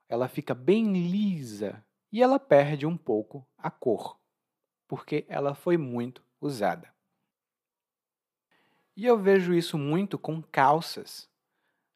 Ela 0.09 0.27
fica 0.27 0.53
bem 0.53 0.93
lisa 0.93 1.87
e 2.11 2.21
ela 2.21 2.41
perde 2.41 2.87
um 2.87 2.97
pouco 2.97 3.47
a 3.57 3.71
cor, 3.71 4.19
porque 4.89 5.25
ela 5.29 5.55
foi 5.55 5.77
muito 5.77 6.25
usada. 6.41 6.92
E 8.97 9.07
eu 9.07 9.19
vejo 9.19 9.55
isso 9.55 9.79
muito 9.79 10.19
com 10.19 10.43
calças. 10.43 11.29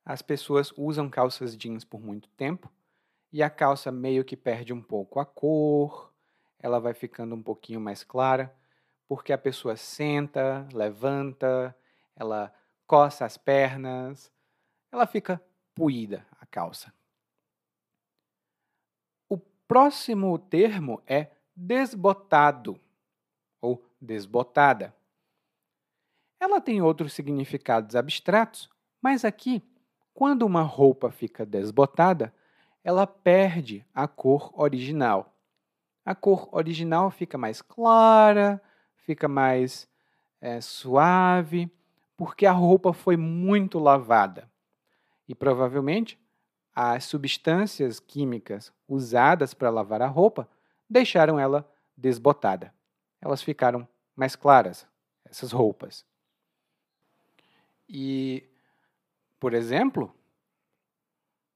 As 0.05 0.23
pessoas 0.23 0.73
usam 0.77 1.11
calças 1.11 1.57
jeans 1.57 1.85
por 1.85 2.01
muito 2.01 2.29
tempo 2.31 2.73
e 3.33 3.43
a 3.43 3.51
calça 3.51 3.93
meio 3.93 4.25
que 4.25 4.37
perde 4.37 4.73
um 4.73 4.81
pouco 4.81 5.21
a 5.21 5.27
cor, 5.27 6.13
ela 6.59 6.81
vai 6.81 6.95
ficando 6.95 7.35
um 7.35 7.43
pouquinho 7.43 7.81
mais 7.81 8.03
clara, 8.03 8.55
porque 9.07 9.33
a 9.33 9.39
pessoa 9.39 9.77
senta, 9.77 10.67
levanta, 10.73 11.77
ela 12.15 12.53
coça 12.87 13.25
as 13.25 13.37
pernas, 13.37 14.33
ela 14.91 15.07
fica 15.07 15.43
puída 15.75 16.27
a 16.41 16.47
calça. 16.47 16.93
O 19.29 19.37
próximo 19.37 20.39
termo 20.39 21.03
é 21.07 21.31
desbotado 21.55 22.81
ou 23.61 23.85
desbotada. 24.01 24.95
Ela 26.39 26.61
tem 26.61 26.83
outros 26.83 27.13
significados 27.13 27.97
abstratos, 27.97 28.69
mas 29.01 29.25
aqui, 29.25 29.63
quando 30.13 30.43
uma 30.43 30.63
roupa 30.63 31.11
fica 31.11 31.47
desbotada, 31.47 32.33
ela 32.85 33.07
perde 33.07 33.85
a 33.95 34.07
cor 34.07 34.53
original. 34.55 35.35
A 36.05 36.15
cor 36.15 36.49
original 36.53 37.11
fica 37.11 37.37
mais 37.37 37.61
clara, 37.61 38.63
fica 38.99 39.27
mais 39.27 39.89
é, 40.41 40.61
suave, 40.61 41.71
porque 42.17 42.47
a 42.47 42.53
roupa 42.53 42.93
foi 42.93 43.17
muito 43.17 43.79
lavada. 43.79 44.49
E 45.29 45.35
provavelmente 45.35 46.19
as 46.75 47.05
substâncias 47.05 47.99
químicas 47.99 48.73
usadas 48.87 49.55
para 49.55 49.71
lavar 49.71 50.03
a 50.03 50.07
roupa 50.07 50.49
deixaram 50.89 51.41
ela 51.41 51.69
desbotada. 51.97 52.73
Elas 53.21 53.43
ficaram 53.43 53.89
mais 54.15 54.37
claras, 54.37 54.87
essas 55.25 55.53
roupas. 55.53 56.05
E, 57.89 58.49
por 59.39 59.55
exemplo, 59.55 60.13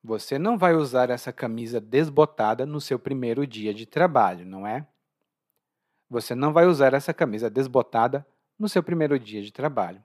você 0.02 0.38
não 0.38 0.56
vai 0.56 0.74
usar 0.74 1.10
essa 1.10 1.32
camisa 1.32 1.80
desbotada 1.80 2.64
no 2.64 2.80
seu 2.80 2.98
primeiro 2.98 3.46
dia 3.46 3.74
de 3.74 3.84
trabalho, 3.84 4.46
não 4.46 4.66
é? 4.66 4.86
Você 6.08 6.34
não 6.34 6.52
vai 6.52 6.66
usar 6.66 6.94
essa 6.94 7.12
camisa 7.12 7.50
desbotada 7.50 8.26
no 8.58 8.68
seu 8.68 8.82
primeiro 8.82 9.18
dia 9.18 9.42
de 9.42 9.52
trabalho. 9.52 10.02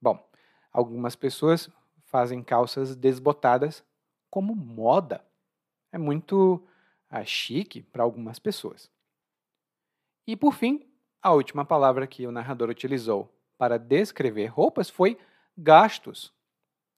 Bom, 0.00 0.28
algumas 0.72 1.16
pessoas 1.16 1.70
fazem 2.04 2.42
calças 2.42 2.94
desbotadas 2.94 3.84
como 4.30 4.54
moda. 4.54 5.24
É 5.90 5.98
muito 5.98 6.66
ah, 7.08 7.24
chique 7.24 7.82
para 7.82 8.02
algumas 8.02 8.38
pessoas. 8.38 8.90
E 10.26 10.36
por 10.36 10.52
fim, 10.52 10.86
a 11.22 11.32
última 11.32 11.64
palavra 11.64 12.06
que 12.06 12.26
o 12.26 12.32
narrador 12.32 12.68
utilizou 12.68 13.35
para 13.56 13.78
descrever 13.78 14.46
roupas 14.46 14.90
foi 14.90 15.18
gastos. 15.56 16.32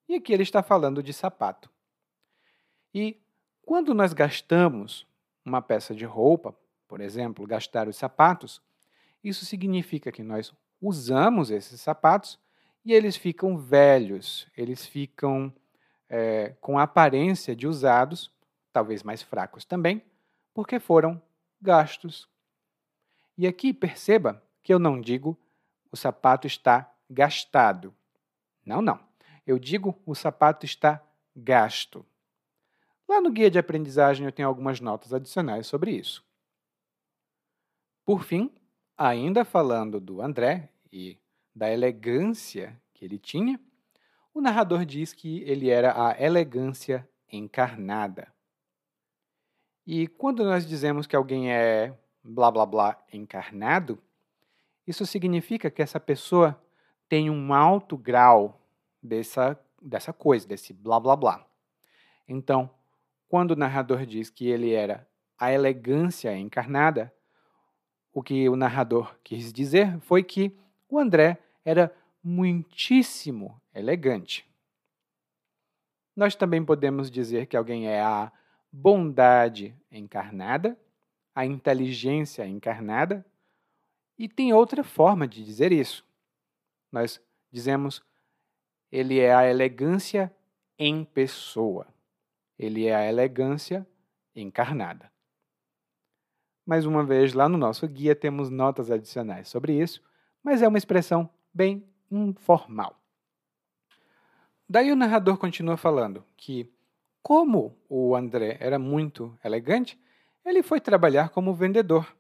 E 0.09 0.15
aqui 0.15 0.33
ele 0.33 0.43
está 0.43 0.63
falando 0.63 1.03
de 1.03 1.13
sapato. 1.13 1.71
E 2.95 3.21
quando 3.65 3.95
nós 3.95 4.13
gastamos 4.13 5.07
uma 5.45 5.61
peça 5.61 5.95
de 5.95 6.05
roupa, 6.05 6.57
por 6.87 7.01
exemplo, 7.01 7.47
gastar 7.47 7.87
os 7.87 7.97
sapatos, 7.97 8.63
isso 9.23 9.45
significa 9.45 10.11
que 10.11 10.23
nós 10.23 10.53
usamos 10.81 11.51
esses 11.51 11.81
sapatos 11.81 12.39
e 12.85 12.93
eles 12.93 13.17
ficam 13.17 13.59
velhos, 13.59 14.49
eles 14.57 14.87
ficam 14.87 15.53
é, 16.09 16.55
com 16.61 16.79
a 16.79 16.85
aparência 16.85 17.55
de 17.55 17.67
usados, 17.67 18.33
talvez 18.73 19.03
mais 19.03 19.23
fracos 19.23 19.65
também, 19.65 20.03
porque 20.55 20.81
foram 20.81 21.21
gastos. 21.61 22.29
E 23.37 23.47
aqui 23.47 23.73
perceba 23.73 24.43
que 24.63 24.73
eu 24.73 24.79
não 24.79 25.01
digo 25.01 25.39
o 25.91 25.97
sapato 25.97 26.47
está 26.47 26.93
gastado. 27.09 27.95
Não, 28.65 28.83
não. 28.83 29.01
Eu 29.47 29.59
digo 29.59 29.99
o 30.05 30.15
sapato 30.15 30.67
está 30.67 31.03
gasto. 31.35 32.05
Lá 33.09 33.21
no 33.21 33.31
guia 33.31 33.51
de 33.51 33.59
aprendizagem 33.59 34.27
eu 34.27 34.33
tenho 34.33 34.49
algumas 34.49 34.81
notas 34.81 35.13
adicionais 35.13 35.67
sobre 35.67 35.93
isso. 35.93 36.25
Por 38.05 38.23
fim, 38.23 38.55
ainda 38.97 39.45
falando 39.45 40.01
do 40.01 40.21
André 40.21 40.71
e 40.93 41.19
da 41.55 41.71
elegância 41.71 42.79
que 42.93 43.05
ele 43.05 43.19
tinha, 43.19 43.61
o 44.35 44.41
narrador 44.41 44.85
diz 44.85 45.13
que 45.13 45.43
ele 45.43 45.71
era 45.71 46.09
a 46.09 46.23
elegância 46.23 47.09
encarnada. 47.31 48.33
E 49.87 50.07
quando 50.07 50.45
nós 50.45 50.67
dizemos 50.67 51.07
que 51.07 51.17
alguém 51.17 51.51
é 51.51 51.95
blá 52.23 52.51
blá 52.51 52.67
blá 52.67 53.05
encarnado, 53.13 53.99
isso 54.89 55.05
significa 55.05 55.71
que 55.71 55.83
essa 55.83 56.01
pessoa 56.01 56.59
tem 57.11 57.29
um 57.29 57.53
alto 57.53 57.95
grau 57.95 58.59
dessa, 59.03 59.59
dessa 59.83 60.15
coisa, 60.15 60.49
desse 60.49 60.73
blá 60.73 60.99
blá 60.99 61.15
blá. 61.15 61.47
Então, 62.27 62.71
quando 63.29 63.51
o 63.51 63.57
narrador 63.57 64.07
diz 64.07 64.31
que 64.31 64.49
ele 64.49 64.73
era 64.73 65.07
a 65.39 65.53
elegância 65.53 66.35
encarnada, 66.35 67.13
o 68.15 68.23
que 68.23 68.49
o 68.49 68.57
narrador 68.57 69.15
quis 69.23 69.53
dizer 69.53 70.01
foi 70.01 70.23
que 70.23 70.59
o 70.89 70.99
André 70.99 71.39
era 71.63 71.95
muitíssimo 72.25 73.61
elegante. 73.75 74.49
Nós 76.17 76.35
também 76.35 76.65
podemos 76.65 77.11
dizer 77.11 77.45
que 77.47 77.59
alguém 77.59 77.89
é 77.89 78.01
a 78.01 78.33
bondade 78.73 79.77
encarnada, 79.93 80.79
a 81.35 81.45
inteligência 81.45 82.47
encarnada, 82.47 83.25
e 84.19 84.29
tem 84.29 84.53
outra 84.53 84.83
forma 84.83 85.29
de 85.29 85.45
dizer 85.45 85.73
isso. 85.73 86.05
Nós 86.91 87.21
dizemos 87.51 88.03
ele 88.91 89.19
é 89.19 89.35
a 89.35 89.49
elegância 89.49 90.35
em 90.79 91.05
pessoa. 91.05 91.87
Ele 92.59 92.87
é 92.87 92.95
a 92.95 93.07
elegância 93.07 93.87
encarnada. 94.35 95.11
Mais 96.67 96.85
uma 96.85 97.05
vez, 97.05 97.33
lá 97.33 97.49
no 97.49 97.57
nosso 97.57 97.87
guia 97.87 98.15
temos 98.15 98.51
notas 98.51 98.91
adicionais 98.91 99.49
sobre 99.49 99.73
isso, 99.81 100.03
mas 100.43 100.63
é 100.63 100.69
uma 100.69 100.79
expressão 100.79 101.29
bem 101.53 101.85
informal. 102.11 103.01
Daí 104.69 104.93
o 104.93 104.97
narrador 104.97 105.39
continua 105.39 105.77
falando 105.77 106.25
que, 106.37 106.71
como 107.23 107.75
o 107.89 108.15
André 108.15 108.59
era 108.61 108.79
muito 108.79 109.39
elegante, 109.43 109.99
ele 110.45 110.63
foi 110.63 110.81
trabalhar 110.81 111.31
como 111.31 111.55
vendedor. 111.55 112.15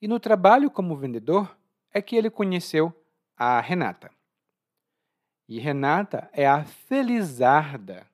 E 0.00 0.08
no 0.08 0.18
trabalho 0.18 0.70
como 0.70 0.96
vendedor 0.96 1.56
é 1.92 2.00
que 2.00 2.16
ele 2.16 2.30
conheceu 2.30 2.94
a 3.36 3.60
Renata. 3.60 4.10
E 5.48 5.58
Renata 5.58 6.30
é 6.32 6.46
a 6.46 6.64
felizarda. 6.64 8.06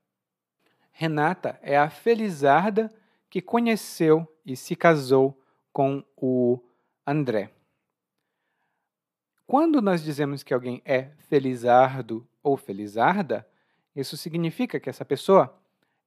Renata 0.90 1.58
é 1.62 1.76
a 1.76 1.90
felizarda 1.90 2.90
que 3.28 3.42
conheceu 3.42 4.26
e 4.44 4.56
se 4.56 4.74
casou 4.74 5.38
com 5.72 6.02
o 6.16 6.58
André. 7.06 7.52
Quando 9.46 9.82
nós 9.82 10.02
dizemos 10.02 10.42
que 10.42 10.54
alguém 10.54 10.82
é 10.84 11.10
felizardo 11.28 12.26
ou 12.42 12.56
felizarda, 12.56 13.46
isso 13.94 14.16
significa 14.16 14.80
que 14.80 14.90
essa 14.90 15.04
pessoa 15.04 15.56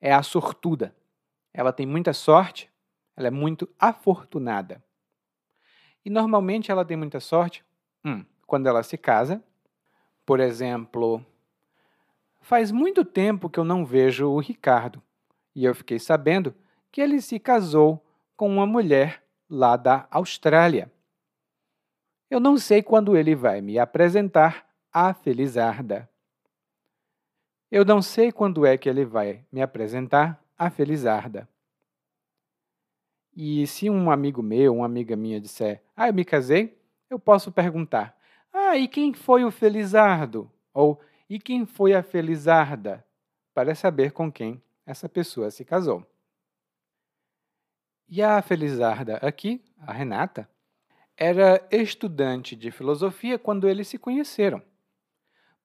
é 0.01 0.13
a 0.13 0.23
sortuda. 0.23 0.95
Ela 1.53 1.71
tem 1.71 1.85
muita 1.85 2.13
sorte, 2.13 2.69
ela 3.15 3.27
é 3.27 3.31
muito 3.31 3.69
afortunada. 3.79 4.83
E 6.03 6.09
normalmente 6.09 6.71
ela 6.71 6.85
tem 6.85 6.97
muita 6.97 7.19
sorte 7.19 7.63
hum, 8.03 8.23
quando 8.47 8.67
ela 8.67 8.83
se 8.83 8.97
casa. 8.97 9.43
Por 10.25 10.39
exemplo, 10.39 11.25
faz 12.41 12.71
muito 12.71 13.03
tempo 13.03 13.49
que 13.49 13.59
eu 13.59 13.63
não 13.63 13.85
vejo 13.85 14.27
o 14.27 14.39
Ricardo 14.39 15.01
e 15.55 15.65
eu 15.65 15.75
fiquei 15.75 15.99
sabendo 15.99 16.53
que 16.91 17.01
ele 17.01 17.21
se 17.21 17.39
casou 17.39 18.03
com 18.35 18.49
uma 18.49 18.65
mulher 18.65 19.23
lá 19.49 19.75
da 19.75 20.07
Austrália. 20.09 20.91
Eu 22.29 22.39
não 22.39 22.57
sei 22.57 22.81
quando 22.83 23.17
ele 23.17 23.35
vai 23.35 23.59
me 23.59 23.79
apresentar 23.79 24.69
a 24.93 25.13
Felizarda. 25.13 26.09
Eu 27.71 27.83
não 27.83 28.01
sei 28.01 28.31
quando 28.31 28.65
é 28.65 28.77
que 28.77 28.89
ele 28.89 29.05
vai 29.05 29.45
me 29.51 29.61
apresentar 29.61 30.43
a 30.57 30.69
Felizarda. 30.69 31.47
E 33.35 33.65
se 33.67 33.89
um 33.89 34.11
amigo 34.11 34.41
meu, 34.41 34.75
uma 34.75 34.85
amiga 34.85 35.15
minha 35.15 35.39
disser, 35.39 35.83
ah, 35.99 36.07
eu 36.07 36.13
me 36.13 36.23
casei, 36.23 36.81
eu 37.09 37.19
posso 37.19 37.51
perguntar, 37.51 38.17
ah, 38.53 38.77
e 38.77 38.87
quem 38.87 39.13
foi 39.13 39.43
o 39.43 39.51
Felizardo? 39.51 40.49
Ou, 40.73 40.97
e 41.29 41.37
quem 41.37 41.65
foi 41.65 41.93
a 41.93 42.01
Felizarda? 42.01 43.05
Para 43.53 43.75
saber 43.75 44.13
com 44.13 44.31
quem 44.31 44.63
essa 44.85 45.09
pessoa 45.09 45.51
se 45.51 45.65
casou. 45.65 46.09
E 48.07 48.21
a 48.21 48.41
Felizarda 48.41 49.17
aqui, 49.17 49.61
a 49.77 49.91
Renata, 49.91 50.49
era 51.17 51.67
estudante 51.69 52.55
de 52.55 52.71
filosofia 52.71 53.37
quando 53.37 53.67
eles 53.67 53.89
se 53.89 53.97
conheceram. 53.97 54.63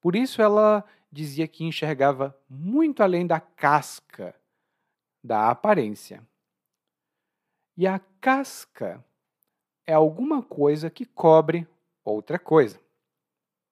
Por 0.00 0.16
isso 0.16 0.42
ela 0.42 0.84
dizia 1.12 1.46
que 1.46 1.62
enxergava 1.62 2.36
muito 2.50 3.04
além 3.04 3.24
da 3.24 3.38
casca 3.38 4.34
da 5.22 5.48
aparência. 5.48 6.26
E 7.76 7.86
a 7.86 8.00
casca 8.20 9.02
é 9.86 9.92
alguma 9.92 10.42
coisa 10.42 10.90
que 10.90 11.04
cobre 11.04 11.66
outra 12.04 12.38
coisa. 12.38 12.80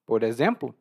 Por 0.07 0.23
exemplo, 0.23 0.75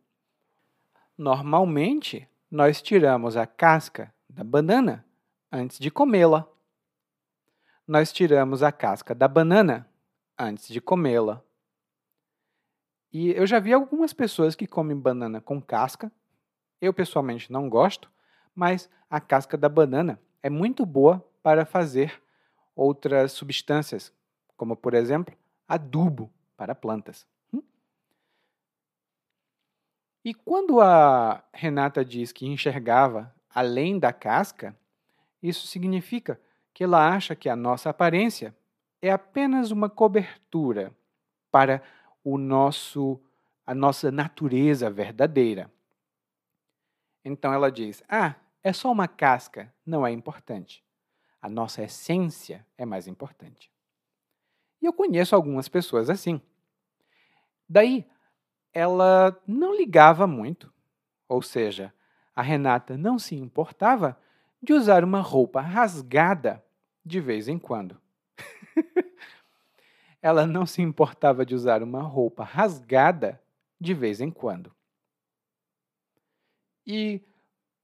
normalmente 1.18 2.28
nós 2.50 2.82
tiramos 2.82 3.38
a 3.38 3.46
casca 3.46 4.14
da 4.30 4.44
banana 4.44 5.06
antes 5.52 5.80
de 5.80 5.90
comê-la 5.92 6.48
nós 7.92 8.14
tiramos 8.14 8.64
a 8.64 8.72
casca 8.72 9.14
da 9.14 9.28
banana 9.28 9.86
antes 10.40 10.70
de 10.70 10.80
comê-la. 10.80 11.44
E 13.12 13.32
eu 13.32 13.46
já 13.46 13.60
vi 13.60 13.74
algumas 13.74 14.14
pessoas 14.14 14.56
que 14.56 14.66
comem 14.66 14.96
banana 14.96 15.42
com 15.42 15.62
casca. 15.62 16.10
Eu 16.80 16.94
pessoalmente 16.94 17.52
não 17.52 17.68
gosto, 17.68 18.10
mas 18.56 18.90
a 19.10 19.20
casca 19.20 19.58
da 19.58 19.68
banana 19.68 20.18
é 20.42 20.50
muito 20.50 20.86
boa 20.86 21.22
para 21.44 21.66
fazer 21.66 22.24
outras 22.74 23.34
substâncias, 23.34 24.14
como 24.62 24.76
por 24.76 24.94
exemplo, 24.94 25.36
adubo 25.68 26.32
para 26.56 26.76
plantas. 26.76 27.26
Hum? 27.52 27.64
E 30.24 30.36
quando 30.36 30.80
a 30.80 31.44
Renata 31.52 32.06
diz 32.06 32.32
que 32.32 32.46
enxergava 32.46 33.34
além 33.50 33.98
da 33.98 34.14
casca, 34.14 34.78
isso 35.42 35.66
significa 35.66 36.40
que 36.76 36.84
ela 36.84 37.10
acha 37.12 37.36
que 37.36 37.50
a 37.50 37.56
nossa 37.56 37.90
aparência 37.90 38.56
é 39.02 39.10
apenas 39.10 39.72
uma 39.72 39.90
cobertura 39.90 40.96
para 41.50 41.82
o 42.24 42.38
nosso 42.38 43.20
a 43.66 43.74
nossa 43.74 44.12
natureza 44.12 44.92
verdadeira. 44.92 45.72
Então 47.26 47.52
ela 47.52 47.72
diz: 47.72 48.04
"Ah, 48.08 48.36
é 48.62 48.72
só 48.72 48.92
uma 48.92 49.08
casca, 49.08 49.74
não 49.84 50.06
é 50.06 50.12
importante. 50.12 50.86
A 51.42 51.50
nossa 51.50 51.82
essência 51.82 52.64
é 52.78 52.86
mais 52.86 53.08
importante." 53.08 53.72
E 54.82 54.86
eu 54.86 54.94
conheço 54.94 55.36
algumas 55.36 55.68
pessoas 55.70 56.10
assim. 56.10 56.42
Daí 57.70 58.06
ela 58.74 59.40
não 59.46 59.76
ligava 59.76 60.26
muito, 60.26 60.74
ou 61.28 61.42
seja, 61.42 61.94
a 62.36 62.42
Renata 62.42 62.98
não 62.98 63.20
se 63.20 63.36
importava 63.36 64.18
de 64.62 64.74
usar 64.74 65.04
uma 65.04 65.22
roupa 65.22 65.62
rasgada 65.62 66.64
de 67.06 67.20
vez 67.20 67.48
em 67.48 67.60
quando. 67.60 68.00
Ela 70.22 70.46
não 70.46 70.66
se 70.66 70.82
importava 70.82 71.46
de 71.46 71.56
usar 71.56 71.82
uma 71.82 72.02
roupa 72.02 72.44
rasgada 72.44 73.42
de 73.80 73.94
vez 73.94 74.22
em 74.22 74.30
quando. 74.30 74.72
E 76.86 77.22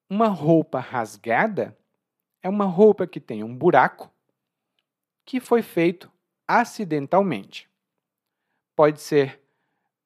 uma 0.09 0.27
roupa 0.27 0.79
rasgada 0.79 1.77
é 2.41 2.47
uma 2.47 2.65
roupa 2.65 3.07
que 3.07 3.19
tem 3.19 3.43
um 3.43 3.55
buraco 3.55 4.11
que 5.25 5.39
foi 5.39 5.61
feito 5.61 6.11
acidentalmente. 6.47 7.69
Pode 8.75 9.01
ser 9.01 9.41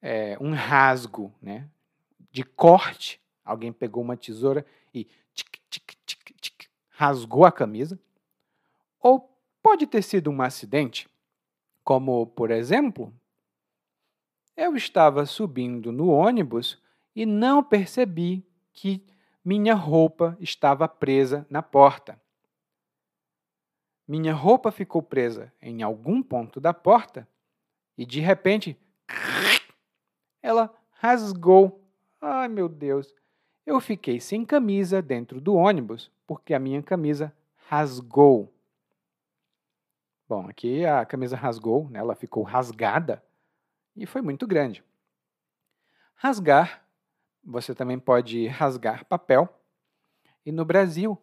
é, 0.02 0.38
um 0.40 0.54
rasgo 0.54 1.34
né, 1.42 1.70
de 2.32 2.44
corte, 2.44 3.22
alguém 3.44 3.72
pegou 3.72 4.02
uma 4.02 4.18
tesoura 4.18 4.66
e 4.94 5.06
tic, 5.34 5.58
tic, 5.70 5.92
rasgou 7.02 7.46
a 7.46 7.52
camisa, 7.52 8.00
ou 9.00 9.36
pode 9.62 9.88
ter 9.88 10.04
sido 10.04 10.30
um 10.30 10.42
acidente, 10.42 11.10
como, 11.84 12.28
por 12.28 12.52
exemplo, 12.52 13.12
eu 14.56 14.76
estava 14.76 15.26
subindo 15.26 15.92
no 15.92 16.10
ônibus 16.10 16.80
e 17.16 17.26
não 17.26 17.64
percebi 17.64 18.46
que 18.72 19.04
minha 19.44 19.74
roupa 19.74 20.38
estava 20.40 20.88
presa 20.88 21.46
na 21.50 21.64
porta. 21.64 22.21
Minha 24.12 24.34
roupa 24.34 24.74
ficou 24.74 25.02
presa 25.02 25.54
em 25.62 25.84
algum 25.84 26.22
ponto 26.22 26.60
da 26.60 26.74
porta 26.74 27.26
e 27.98 28.06
de 28.06 28.20
repente 28.20 28.78
ela 30.44 30.70
rasgou. 30.92 31.82
Ai 32.20 32.50
meu 32.50 32.68
Deus! 32.68 33.16
Eu 33.66 33.80
fiquei 33.80 34.20
sem 34.20 34.44
camisa 34.44 35.02
dentro 35.02 35.40
do 35.40 35.56
ônibus 35.56 36.12
porque 36.28 36.54
a 36.54 36.60
minha 36.60 36.84
camisa 36.84 37.34
rasgou. 37.70 38.54
Bom, 40.28 40.46
aqui 40.50 40.86
a 40.86 41.06
camisa 41.06 41.38
rasgou, 41.38 41.90
né? 41.90 42.00
ela 42.00 42.14
ficou 42.14 42.44
rasgada 42.44 43.24
e 43.96 44.06
foi 44.06 44.22
muito 44.22 44.46
grande. 44.46 44.84
Rasgar, 46.16 46.86
você 47.42 47.74
também 47.74 47.98
pode 47.98 48.46
rasgar 48.48 49.06
papel. 49.06 49.48
E 50.46 50.52
no 50.52 50.66
Brasil, 50.66 51.18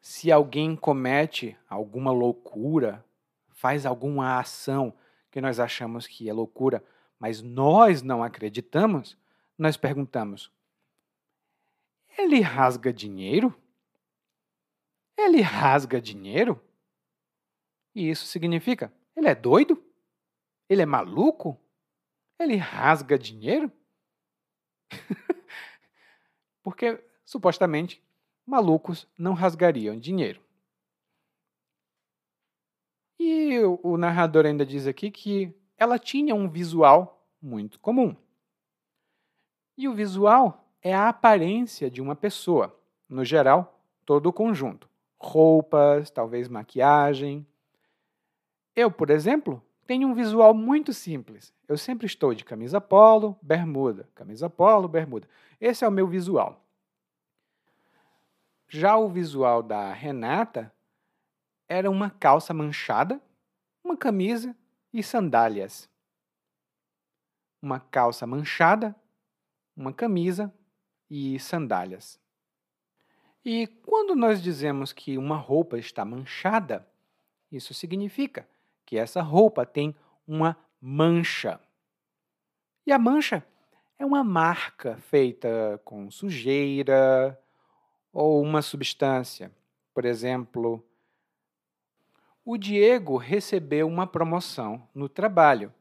se 0.00 0.30
alguém 0.30 0.76
comete 0.76 1.56
alguma 1.68 2.12
loucura, 2.12 3.04
faz 3.50 3.84
alguma 3.84 4.38
ação 4.38 4.92
que 5.30 5.40
nós 5.40 5.60
achamos 5.60 6.06
que 6.06 6.28
é 6.28 6.32
loucura, 6.32 6.84
mas 7.18 7.42
nós 7.42 8.02
não 8.02 8.22
acreditamos, 8.22 9.16
nós 9.58 9.76
perguntamos: 9.76 10.52
ele 12.18 12.40
rasga 12.40 12.92
dinheiro? 12.92 13.54
Ele 15.16 15.40
rasga 15.40 16.00
dinheiro? 16.00 16.60
E 17.94 18.10
isso 18.10 18.26
significa: 18.26 18.92
ele 19.14 19.28
é 19.28 19.34
doido? 19.34 19.82
Ele 20.68 20.82
é 20.82 20.86
maluco? 20.86 21.58
Ele 22.38 22.56
rasga 22.56 23.16
dinheiro? 23.16 23.70
Porque 26.62 27.02
supostamente 27.24 28.02
malucos 28.48 29.06
não 29.16 29.34
rasgariam 29.34 29.98
dinheiro. 29.98 30.40
E 33.18 33.58
o, 33.82 33.96
narrador 33.96 34.46
ainda 34.46 34.64
diz 34.64 34.86
aqui 34.86 35.10
que 35.10 35.52
ela 35.76 35.98
tinha 35.98 36.34
um 36.34 36.48
visual 36.48 37.26
muito 37.42 37.78
comum. 37.78 38.16
E 39.76 39.86
o 39.86 39.92
visual 39.92 40.66
é 40.80 40.94
a 40.94 41.08
aparência 41.08 41.90
de 41.90 42.00
uma 42.00 42.16
pessoa, 42.16 42.74
no 43.08 43.24
geral, 43.24 43.80
todo 44.04 44.28
o 44.28 44.32
conjunto. 44.32 44.88
Roupas, 45.20 46.10
talvez 46.10 46.48
maquiagem. 46.48 47.46
Eu, 48.74 48.90
por 48.90 49.10
exemplo, 49.10 49.62
tenho 49.86 50.08
um 50.08 50.14
visual 50.14 50.54
muito 50.54 50.92
simples. 50.92 51.52
Eu 51.66 51.76
sempre 51.76 52.06
estou 52.06 52.32
de 52.32 52.44
camisa 52.44 52.80
polo, 52.80 53.36
bermuda, 53.42 54.08
camisa 54.14 54.48
polo, 54.48 54.88
bermuda. 54.88 55.28
Esse 55.60 55.84
é 55.84 55.88
o 55.88 55.92
meu 55.92 56.06
visual. 56.06 56.64
Já 58.68 58.98
o 58.98 59.08
visual 59.08 59.62
da 59.62 59.92
Renata 59.94 60.70
era 61.66 61.90
uma 61.90 62.10
calça 62.10 62.52
manchada, 62.52 63.18
uma 63.82 63.96
camisa 63.96 64.54
e 64.92 65.02
sandálias. 65.02 65.88
Uma 67.62 67.80
calça 67.80 68.26
manchada, 68.26 68.94
uma 69.74 69.90
camisa 69.90 70.52
e 71.08 71.40
sandálias. 71.40 72.20
E 73.42 73.66
quando 73.86 74.14
nós 74.14 74.42
dizemos 74.42 74.92
que 74.92 75.16
uma 75.16 75.36
roupa 75.36 75.78
está 75.78 76.04
manchada, 76.04 76.86
isso 77.50 77.72
significa 77.72 78.46
que 78.84 78.98
essa 78.98 79.22
roupa 79.22 79.64
tem 79.64 79.96
uma 80.26 80.54
mancha. 80.78 81.58
E 82.86 82.92
a 82.92 82.98
mancha 82.98 83.42
é 83.98 84.04
uma 84.04 84.22
marca 84.22 84.98
feita 84.98 85.80
com 85.86 86.10
sujeira 86.10 87.38
ou 88.12 88.42
uma 88.42 88.62
substância. 88.62 89.50
Por 89.94 90.04
exemplo, 90.04 90.84
o 92.44 92.56
Diego 92.56 93.16
recebeu 93.16 93.86
uma 93.86 94.06
promoção 94.06 94.88
no 94.94 95.08
trabalho 95.08 95.72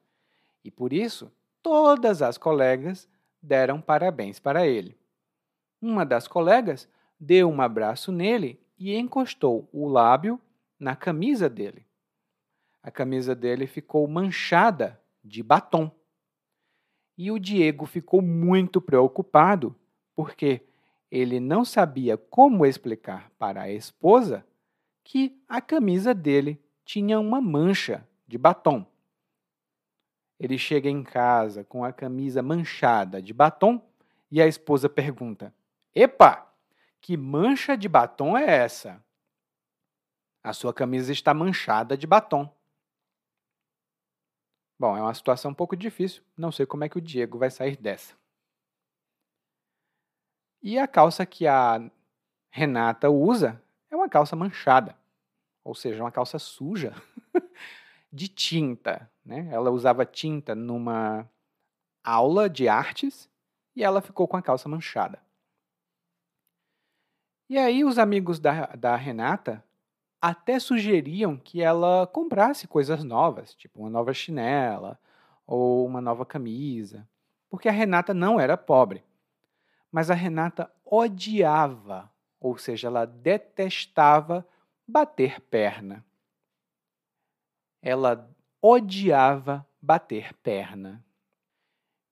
e 0.63 0.71
por 0.71 0.91
isso 0.91 1.31
todas 1.61 2.21
as 2.21 2.37
colegas 2.37 3.07
deram 3.41 3.79
parabéns 3.79 4.39
para 4.39 4.67
ele. 4.67 4.97
Uma 5.81 6.05
das 6.05 6.27
colegas 6.27 6.89
deu 7.19 7.49
um 7.49 7.61
abraço 7.61 8.11
nele 8.11 8.59
e 8.77 8.95
encostou 8.95 9.69
o 9.71 9.87
lábio 9.87 10.39
na 10.79 10.95
camisa 10.95 11.49
dele. 11.49 11.85
A 12.83 12.91
camisa 12.91 13.35
dele 13.35 13.67
ficou 13.67 14.07
manchada 14.07 14.99
de 15.23 15.41
batom. 15.41 15.91
E 17.17 17.31
o 17.31 17.39
Diego 17.39 17.85
ficou 17.85 18.21
muito 18.21 18.79
preocupado 18.79 19.75
porque 20.15 20.66
ele 21.09 21.39
não 21.39 21.63
sabia 21.63 22.17
como 22.17 22.65
explicar 22.65 23.31
para 23.37 23.63
a 23.63 23.71
esposa 23.71 24.45
que 25.03 25.41
a 25.47 25.61
camisa 25.61 26.13
dele 26.13 26.61
tinha 26.83 27.19
uma 27.19 27.39
mancha 27.39 28.05
de 28.27 28.37
batom. 28.37 28.85
Ele 30.39 30.57
chega 30.57 30.89
em 30.89 31.03
casa 31.03 31.63
com 31.63 31.83
a 31.83 31.91
camisa 31.91 32.43
manchada 32.43 33.21
de 33.21 33.33
batom 33.33 33.81
e 34.29 34.41
a 34.41 34.47
esposa 34.47 34.87
pergunta: 34.89 35.53
Epa, 35.95 36.53
que 37.01 37.15
mancha 37.15 37.75
de 37.77 37.87
batom 37.87 38.37
é 38.37 38.45
essa? 38.45 39.03
A 40.43 40.53
sua 40.53 40.73
camisa 40.73 41.11
está 41.11 41.33
manchada 41.33 41.97
de 41.97 42.05
batom. 42.05 42.53
Bom, 44.79 44.95
é 44.95 45.01
uma 45.01 45.13
situação 45.13 45.51
um 45.51 45.55
pouco 45.55 45.75
difícil, 45.75 46.21
não 46.37 46.51
sei 46.51 46.65
como 46.65 46.83
é 46.83 46.89
que 46.89 46.97
o 46.97 47.01
Diego 47.01 47.39
vai 47.39 47.49
sair 47.49 47.75
dessa. 47.77 48.13
E 50.61 50.77
a 50.77 50.87
calça 50.87 51.25
que 51.25 51.45
a 51.47 51.89
Renata 52.49 53.09
usa 53.09 53.61
é 53.89 53.95
uma 53.95 54.09
calça 54.09 54.35
manchada, 54.35 54.97
ou 55.63 55.75
seja, 55.75 56.03
uma 56.03 56.11
calça 56.11 56.39
suja 56.39 56.93
de 58.11 58.27
tinta. 58.27 59.09
Né? 59.25 59.47
Ela 59.51 59.69
usava 59.69 60.05
tinta 60.05 60.55
numa 60.55 61.29
aula 62.03 62.49
de 62.49 62.67
artes 62.67 63.29
e 63.75 63.83
ela 63.83 64.01
ficou 64.01 64.27
com 64.27 64.37
a 64.37 64.41
calça 64.41 64.67
manchada. 64.67 65.21
E 67.49 67.57
aí 67.57 67.85
os 67.85 67.97
amigos 67.97 68.39
da, 68.39 68.67
da 68.75 68.95
Renata 68.95 69.63
até 70.21 70.59
sugeriam 70.59 71.37
que 71.37 71.61
ela 71.61 72.07
comprasse 72.07 72.67
coisas 72.67 73.03
novas, 73.03 73.53
tipo 73.53 73.79
uma 73.79 73.89
nova 73.89 74.13
chinela 74.13 74.99
ou 75.45 75.85
uma 75.85 76.01
nova 76.01 76.25
camisa, 76.25 77.07
porque 77.49 77.69
a 77.69 77.71
Renata 77.71 78.13
não 78.13 78.39
era 78.39 78.57
pobre. 78.57 79.03
Mas 79.97 80.11
a 80.11 80.13
Renata 80.13 80.71
odiava, 80.85 82.07
ou 82.39 82.55
seja, 82.55 82.87
ela 82.87 83.03
detestava 83.03 84.47
bater 84.87 85.41
perna. 85.41 86.05
Ela 87.81 88.29
odiava 88.61 89.67
bater 89.81 90.35
perna. 90.35 91.03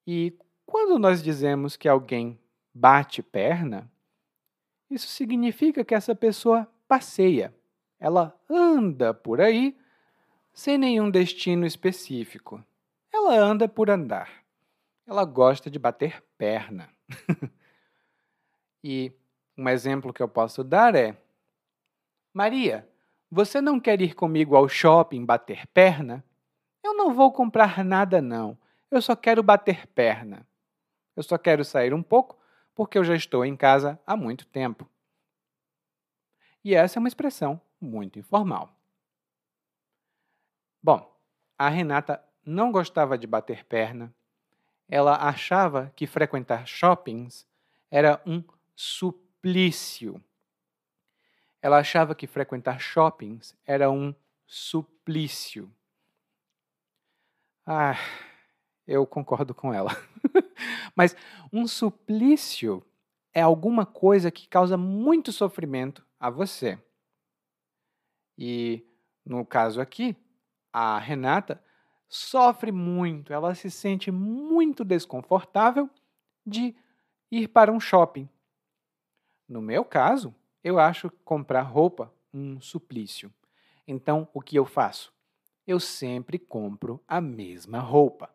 E 0.07 0.35
quando 0.65 0.97
nós 0.97 1.21
dizemos 1.21 1.77
que 1.77 1.87
alguém 1.87 2.39
bate 2.73 3.21
perna, 3.21 3.87
isso 4.89 5.05
significa 5.05 5.85
que 5.85 5.93
essa 5.93 6.15
pessoa 6.15 6.67
passeia 6.87 7.53
ela 7.99 8.35
anda 8.49 9.13
por 9.13 9.39
aí 9.39 9.77
sem 10.51 10.75
nenhum 10.75 11.11
destino 11.11 11.67
específico. 11.67 12.65
Ela 13.13 13.35
anda 13.35 13.69
por 13.69 13.91
andar. 13.91 14.43
Ela 15.05 15.23
gosta 15.23 15.69
de 15.69 15.77
bater 15.77 16.23
perna. 16.35 16.89
e 18.87 19.11
um 19.57 19.67
exemplo 19.67 20.13
que 20.13 20.21
eu 20.21 20.27
posso 20.27 20.63
dar 20.63 20.93
é: 20.93 21.17
Maria, 22.31 22.87
você 23.31 23.59
não 23.59 23.79
quer 23.79 23.99
ir 23.99 24.13
comigo 24.13 24.55
ao 24.55 24.69
shopping 24.69 25.25
bater 25.25 25.65
perna? 25.73 26.23
Eu 26.83 26.93
não 26.93 27.11
vou 27.11 27.33
comprar 27.33 27.83
nada, 27.83 28.21
não. 28.21 28.55
Eu 28.91 29.01
só 29.01 29.15
quero 29.15 29.41
bater 29.41 29.87
perna. 29.87 30.47
Eu 31.15 31.23
só 31.23 31.35
quero 31.35 31.65
sair 31.65 31.95
um 31.95 32.03
pouco 32.03 32.37
porque 32.75 32.95
eu 32.95 33.03
já 33.03 33.15
estou 33.15 33.43
em 33.43 33.57
casa 33.57 33.99
há 34.05 34.15
muito 34.15 34.45
tempo. 34.45 34.87
E 36.63 36.75
essa 36.75 36.99
é 36.99 37.01
uma 37.01 37.07
expressão 37.07 37.59
muito 37.81 38.19
informal. 38.19 38.69
Bom, 40.83 41.11
a 41.57 41.69
Renata 41.69 42.23
não 42.45 42.71
gostava 42.71 43.17
de 43.17 43.25
bater 43.25 43.65
perna. 43.65 44.13
Ela 44.87 45.15
achava 45.27 45.91
que 45.95 46.05
frequentar 46.05 46.67
shoppings 46.67 47.47
era 47.89 48.21
um 48.25 48.43
suplício. 48.75 50.23
Ela 51.61 51.79
achava 51.79 52.13
que 52.13 52.27
frequentar 52.27 52.79
shoppings 52.79 53.55
era 53.65 53.89
um 53.89 54.13
suplício. 54.45 55.71
Ah, 57.65 57.95
eu 58.85 59.05
concordo 59.07 59.53
com 59.53 59.73
ela. 59.73 59.91
Mas 60.95 61.15
um 61.51 61.67
suplício 61.67 62.85
é 63.33 63.41
alguma 63.41 63.85
coisa 63.85 64.29
que 64.29 64.47
causa 64.47 64.77
muito 64.77 65.31
sofrimento 65.31 66.05
a 66.19 66.29
você. 66.29 66.77
E 68.37 68.85
no 69.25 69.45
caso 69.45 69.81
aqui, 69.81 70.15
a 70.71 70.99
Renata 70.99 71.61
sofre 72.07 72.71
muito, 72.71 73.33
ela 73.33 73.55
se 73.55 73.71
sente 73.71 74.11
muito 74.11 74.83
desconfortável 74.83 75.89
de 76.45 76.75
ir 77.31 77.47
para 77.47 77.71
um 77.71 77.79
shopping. 77.79 78.29
No 79.47 79.61
meu 79.61 79.85
caso, 79.85 80.33
eu 80.63 80.79
acho 80.79 81.11
comprar 81.23 81.61
roupa 81.61 82.11
um 82.33 82.59
suplício. 82.59 83.31
Então, 83.87 84.27
o 84.33 84.41
que 84.41 84.55
eu 84.55 84.65
faço? 84.65 85.13
Eu 85.67 85.79
sempre 85.79 86.39
compro 86.39 87.01
a 87.07 87.21
mesma 87.21 87.79
roupa. 87.79 88.29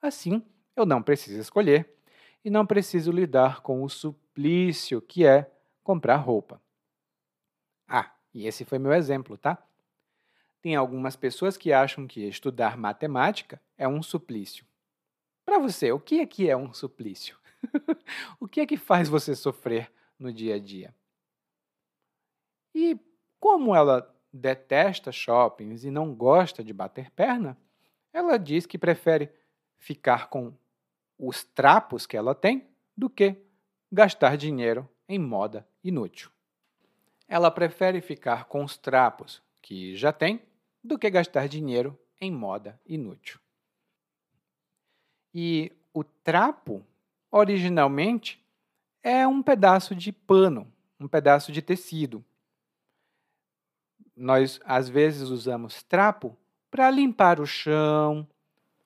Assim, 0.00 0.42
eu 0.76 0.84
não 0.84 1.02
preciso 1.02 1.40
escolher 1.40 1.94
e 2.44 2.50
não 2.50 2.66
preciso 2.66 3.10
lidar 3.10 3.60
com 3.62 3.82
o 3.82 3.88
suplício 3.88 5.00
que 5.00 5.24
é 5.24 5.50
comprar 5.82 6.16
roupa. 6.16 6.60
Ah, 7.88 8.12
e 8.32 8.46
esse 8.46 8.64
foi 8.64 8.78
meu 8.78 8.92
exemplo, 8.92 9.36
tá? 9.36 9.58
Tem 10.62 10.76
algumas 10.76 11.16
pessoas 11.16 11.56
que 11.56 11.72
acham 11.72 12.06
que 12.06 12.26
estudar 12.28 12.76
matemática 12.76 13.60
é 13.78 13.88
um 13.88 14.02
suplício. 14.02 14.66
Para 15.44 15.58
você, 15.58 15.90
o 15.90 15.98
que 15.98 16.20
é 16.20 16.26
que 16.26 16.48
é 16.48 16.56
um 16.56 16.72
suplício? 16.72 17.38
o 18.38 18.46
que 18.46 18.60
é 18.60 18.66
que 18.66 18.76
faz 18.76 19.08
você 19.08 19.34
sofrer 19.34 19.90
no 20.20 20.32
dia 20.32 20.54
a 20.54 20.58
dia? 20.60 20.94
E 22.72 22.96
como 23.40 23.74
ela 23.74 24.14
detesta 24.32 25.10
shoppings 25.10 25.82
e 25.82 25.90
não 25.90 26.14
gosta 26.14 26.62
de 26.62 26.72
bater 26.72 27.10
perna, 27.10 27.58
ela 28.12 28.38
diz 28.38 28.66
que 28.66 28.78
prefere 28.78 29.32
ficar 29.78 30.28
com 30.28 30.54
os 31.18 31.42
trapos 31.42 32.06
que 32.06 32.16
ela 32.16 32.34
tem 32.34 32.68
do 32.96 33.10
que 33.10 33.36
gastar 33.90 34.36
dinheiro 34.36 34.88
em 35.08 35.18
moda 35.18 35.66
inútil 35.82 36.30
ela 37.30 37.48
prefere 37.48 38.00
ficar 38.00 38.46
com 38.46 38.64
os 38.64 38.76
trapos 38.76 39.40
que 39.62 39.94
já 39.94 40.12
tem 40.12 40.42
do 40.82 40.98
que 40.98 41.08
gastar 41.08 41.46
dinheiro 41.46 41.96
em 42.20 42.28
moda 42.28 42.78
inútil. 42.84 43.38
E 45.32 45.70
o 45.94 46.02
trapo, 46.02 46.84
originalmente, 47.30 48.44
é 49.02 49.26
um 49.26 49.42
pedaço 49.42 49.94
de 49.94 50.12
pano, 50.12 50.70
um 50.98 51.08
pedaço 51.08 51.52
de 51.52 51.62
tecido. 51.62 52.24
Nós, 54.16 54.60
às 54.64 54.88
vezes, 54.88 55.28
usamos 55.30 55.82
trapo 55.82 56.36
para 56.70 56.90
limpar 56.90 57.40
o 57.40 57.46
chão, 57.46 58.28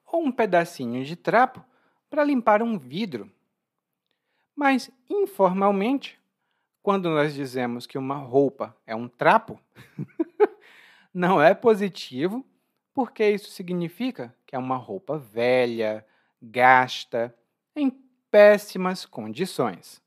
ou 0.07 0.25
um 0.25 0.33
pedacinho 0.33 1.05
de 1.05 1.17
trapo 1.17 1.65
para 2.09 2.25
limpar 2.25 2.63
um 2.63 2.79
vidro. 2.79 3.31
Mas, 4.55 4.91
informalmente, 5.11 6.21
quando 6.83 7.11
nós 7.11 7.35
dizemos 7.35 7.87
que 7.87 7.99
uma 7.99 8.17
roupa 8.17 8.77
é 8.87 8.95
um 8.95 9.09
trapo, 9.09 9.59
não 11.13 11.43
é 11.43 11.55
positivo, 11.55 12.47
porque 12.93 13.29
isso 13.29 13.51
significa 13.51 14.35
que 14.47 14.55
é 14.55 14.59
uma 14.59 14.77
roupa 14.77 15.19
velha, 15.19 16.07
gasta, 16.41 17.35
em 17.75 17.91
péssimas 18.31 19.05
condições. 19.05 20.04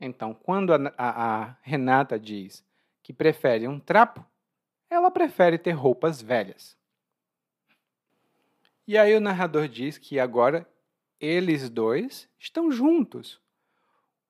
Então, 0.00 0.32
quando 0.32 0.72
a, 0.72 0.94
a, 0.96 1.42
a 1.42 1.56
Renata 1.62 2.18
diz 2.18 2.64
que 3.02 3.12
prefere 3.12 3.66
um 3.66 3.80
trapo, 3.80 4.24
ela 4.90 5.10
prefere 5.10 5.58
ter 5.58 5.72
roupas 5.72 6.22
velhas. 6.22 6.76
E 8.86 8.96
aí 8.96 9.14
o 9.14 9.20
narrador 9.20 9.68
diz 9.68 9.98
que 9.98 10.18
agora 10.18 10.66
eles 11.20 11.68
dois 11.68 12.28
estão 12.38 12.70
juntos. 12.70 13.40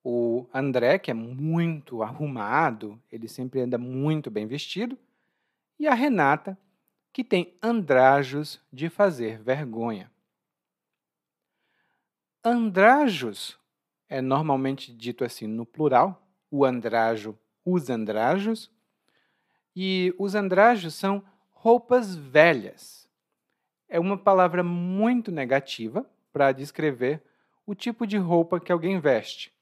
O 0.02 0.46
André, 0.54 0.98
que 0.98 1.10
é 1.10 1.14
muito 1.14 2.02
arrumado, 2.02 3.00
ele 3.12 3.28
sempre 3.28 3.60
anda 3.60 3.76
muito 3.76 4.30
bem 4.30 4.46
vestido, 4.46 4.98
e 5.78 5.86
a 5.86 5.94
Renata, 5.94 6.58
que 7.12 7.22
tem 7.22 7.54
andrajos 7.62 8.60
de 8.72 8.88
fazer 8.88 9.38
vergonha. 9.42 10.10
Andrajos 12.44 13.57
é 14.08 14.20
normalmente 14.20 14.92
dito 14.92 15.24
assim 15.24 15.46
no 15.46 15.66
plural, 15.66 16.26
o 16.50 16.64
andrajo, 16.64 17.38
os 17.64 17.90
andrajos, 17.90 18.70
e 19.74 20.14
os 20.18 20.34
andrajos 20.34 20.94
são 20.94 21.22
roupas 21.52 22.14
velhas 22.14 22.98
é 23.88 23.98
uma 23.98 24.18
palavra 24.18 24.62
muito 24.62 25.32
negativa 25.32 26.08
para 26.32 26.52
descrever 26.52 27.22
o 27.66 27.74
tipo 27.74 28.06
de 28.06 28.18
roupa 28.18 28.60
que 28.60 28.70
alguém 28.70 29.00
veste. 29.00 29.52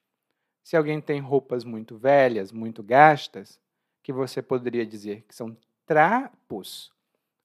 Se 0.62 0.76
alguém 0.76 1.00
tem 1.00 1.20
roupas 1.20 1.64
muito 1.64 1.96
velhas, 1.96 2.50
muito 2.50 2.82
gastas, 2.82 3.60
que 4.02 4.12
você 4.12 4.42
poderia 4.42 4.84
dizer 4.84 5.24
que 5.28 5.34
são 5.34 5.56
trapos, 5.86 6.92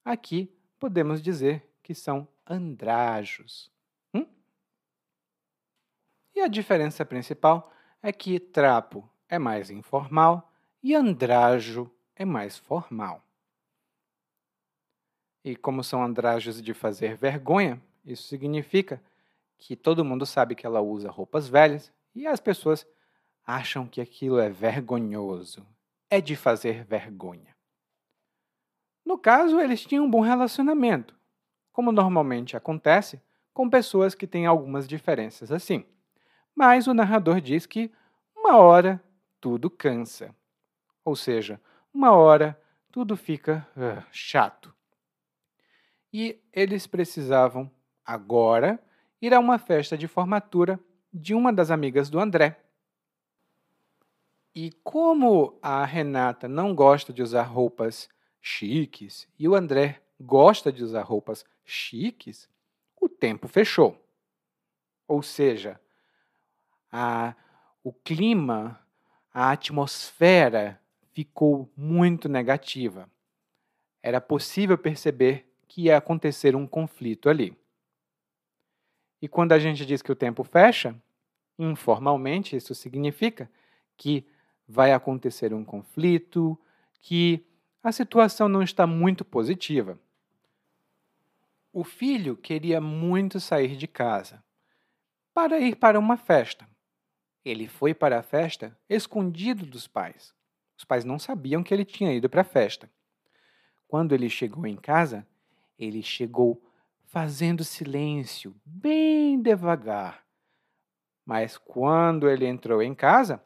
aqui 0.04 0.52
podemos 0.78 1.22
dizer 1.22 1.64
que 1.82 1.94
são 1.94 2.26
andrajos. 2.48 3.70
E 6.34 6.40
a 6.40 6.48
diferença 6.48 7.04
principal 7.04 7.72
é 8.02 8.12
que 8.12 8.40
trapo 8.40 9.08
é 9.28 9.38
mais 9.38 9.70
informal 9.70 10.50
e 10.82 10.94
andrajo 10.94 11.90
é 12.16 12.24
mais 12.24 12.58
formal. 12.58 13.24
E 15.44 15.56
como 15.56 15.82
são 15.82 16.02
andrajos 16.02 16.62
de 16.62 16.72
fazer 16.72 17.16
vergonha, 17.16 17.82
isso 18.04 18.28
significa 18.28 19.02
que 19.58 19.76
todo 19.76 20.04
mundo 20.04 20.26
sabe 20.26 20.54
que 20.54 20.66
ela 20.66 20.80
usa 20.80 21.10
roupas 21.10 21.48
velhas 21.48 21.92
e 22.14 22.26
as 22.26 22.40
pessoas 22.40 22.86
acham 23.44 23.86
que 23.86 24.00
aquilo 24.00 24.38
é 24.38 24.48
vergonhoso, 24.48 25.66
é 26.10 26.20
de 26.20 26.36
fazer 26.36 26.84
vergonha. 26.84 27.56
No 29.04 29.18
caso, 29.18 29.60
eles 29.60 29.84
tinham 29.84 30.04
um 30.04 30.10
bom 30.10 30.20
relacionamento, 30.20 31.14
como 31.72 31.90
normalmente 31.90 32.56
acontece 32.56 33.20
com 33.52 33.68
pessoas 33.68 34.14
que 34.14 34.26
têm 34.26 34.46
algumas 34.46 34.86
diferenças 34.86 35.50
assim. 35.50 35.84
Mas 36.54 36.86
o 36.86 36.94
narrador 36.94 37.40
diz 37.40 37.66
que 37.66 37.90
uma 38.36 38.56
hora 38.56 39.02
tudo 39.40 39.70
cansa. 39.70 40.34
Ou 41.04 41.16
seja, 41.16 41.60
uma 41.92 42.12
hora 42.12 42.60
tudo 42.90 43.16
fica 43.16 43.66
uh, 43.76 44.04
chato 44.10 44.72
e 46.12 46.38
eles 46.52 46.86
precisavam, 46.86 47.70
agora, 48.04 48.78
ir 49.20 49.32
a 49.32 49.40
uma 49.40 49.58
festa 49.58 49.96
de 49.96 50.06
formatura 50.06 50.78
de 51.12 51.34
uma 51.34 51.52
das 51.52 51.70
amigas 51.70 52.10
do 52.10 52.20
André. 52.20 52.60
E 54.54 54.70
como 54.84 55.58
a 55.62 55.84
Renata 55.84 56.46
não 56.46 56.74
gosta 56.74 57.12
de 57.12 57.22
usar 57.22 57.44
roupas 57.44 58.08
chiques 58.40 59.26
e 59.38 59.48
o 59.48 59.54
André 59.54 60.02
gosta 60.20 60.70
de 60.70 60.84
usar 60.84 61.02
roupas 61.02 61.44
chiques, 61.64 62.48
o 63.00 63.08
tempo 63.08 63.48
fechou. 63.48 63.98
Ou 65.08 65.22
seja, 65.22 65.80
a, 66.92 67.34
o 67.82 67.92
clima, 67.92 68.78
a 69.32 69.50
atmosfera 69.50 70.78
ficou 71.12 71.70
muito 71.74 72.28
negativa. 72.28 73.08
Era 74.02 74.20
possível 74.20 74.76
perceber 74.76 75.50
que 75.66 75.84
ia 75.84 75.96
acontecer 75.96 76.54
um 76.54 76.66
conflito 76.66 77.30
ali. 77.30 77.56
E 79.22 79.28
quando 79.28 79.52
a 79.52 79.58
gente 79.58 79.86
diz 79.86 80.02
que 80.02 80.12
o 80.12 80.16
tempo 80.16 80.44
fecha, 80.44 80.94
informalmente 81.58 82.56
isso 82.56 82.74
significa 82.74 83.50
que 83.96 84.26
vai 84.66 84.92
acontecer 84.92 85.54
um 85.54 85.64
conflito, 85.64 86.58
que 87.00 87.44
a 87.82 87.92
situação 87.92 88.48
não 88.48 88.62
está 88.62 88.86
muito 88.86 89.24
positiva. 89.24 89.98
O 91.72 91.84
filho 91.84 92.36
queria 92.36 92.80
muito 92.80 93.40
sair 93.40 93.76
de 93.76 93.86
casa 93.86 94.42
para 95.32 95.58
ir 95.58 95.76
para 95.76 95.98
uma 95.98 96.16
festa. 96.16 96.71
Ele 97.44 97.66
foi 97.66 97.92
para 97.92 98.18
a 98.18 98.22
festa 98.22 98.76
escondido 98.88 99.66
dos 99.66 99.86
pais. 99.86 100.34
Os 100.78 100.84
pais 100.84 101.04
não 101.04 101.18
sabiam 101.18 101.62
que 101.62 101.72
ele 101.72 101.84
tinha 101.84 102.12
ido 102.12 102.28
para 102.28 102.42
a 102.42 102.44
festa. 102.44 102.90
Quando 103.86 104.14
ele 104.14 104.28
chegou 104.28 104.66
em 104.66 104.76
casa, 104.76 105.26
ele 105.78 106.02
chegou 106.02 106.62
fazendo 107.06 107.62
silêncio, 107.62 108.54
bem 108.64 109.40
devagar. 109.40 110.24
Mas 111.24 111.58
quando 111.58 112.28
ele 112.28 112.46
entrou 112.46 112.82
em 112.82 112.94
casa, 112.94 113.42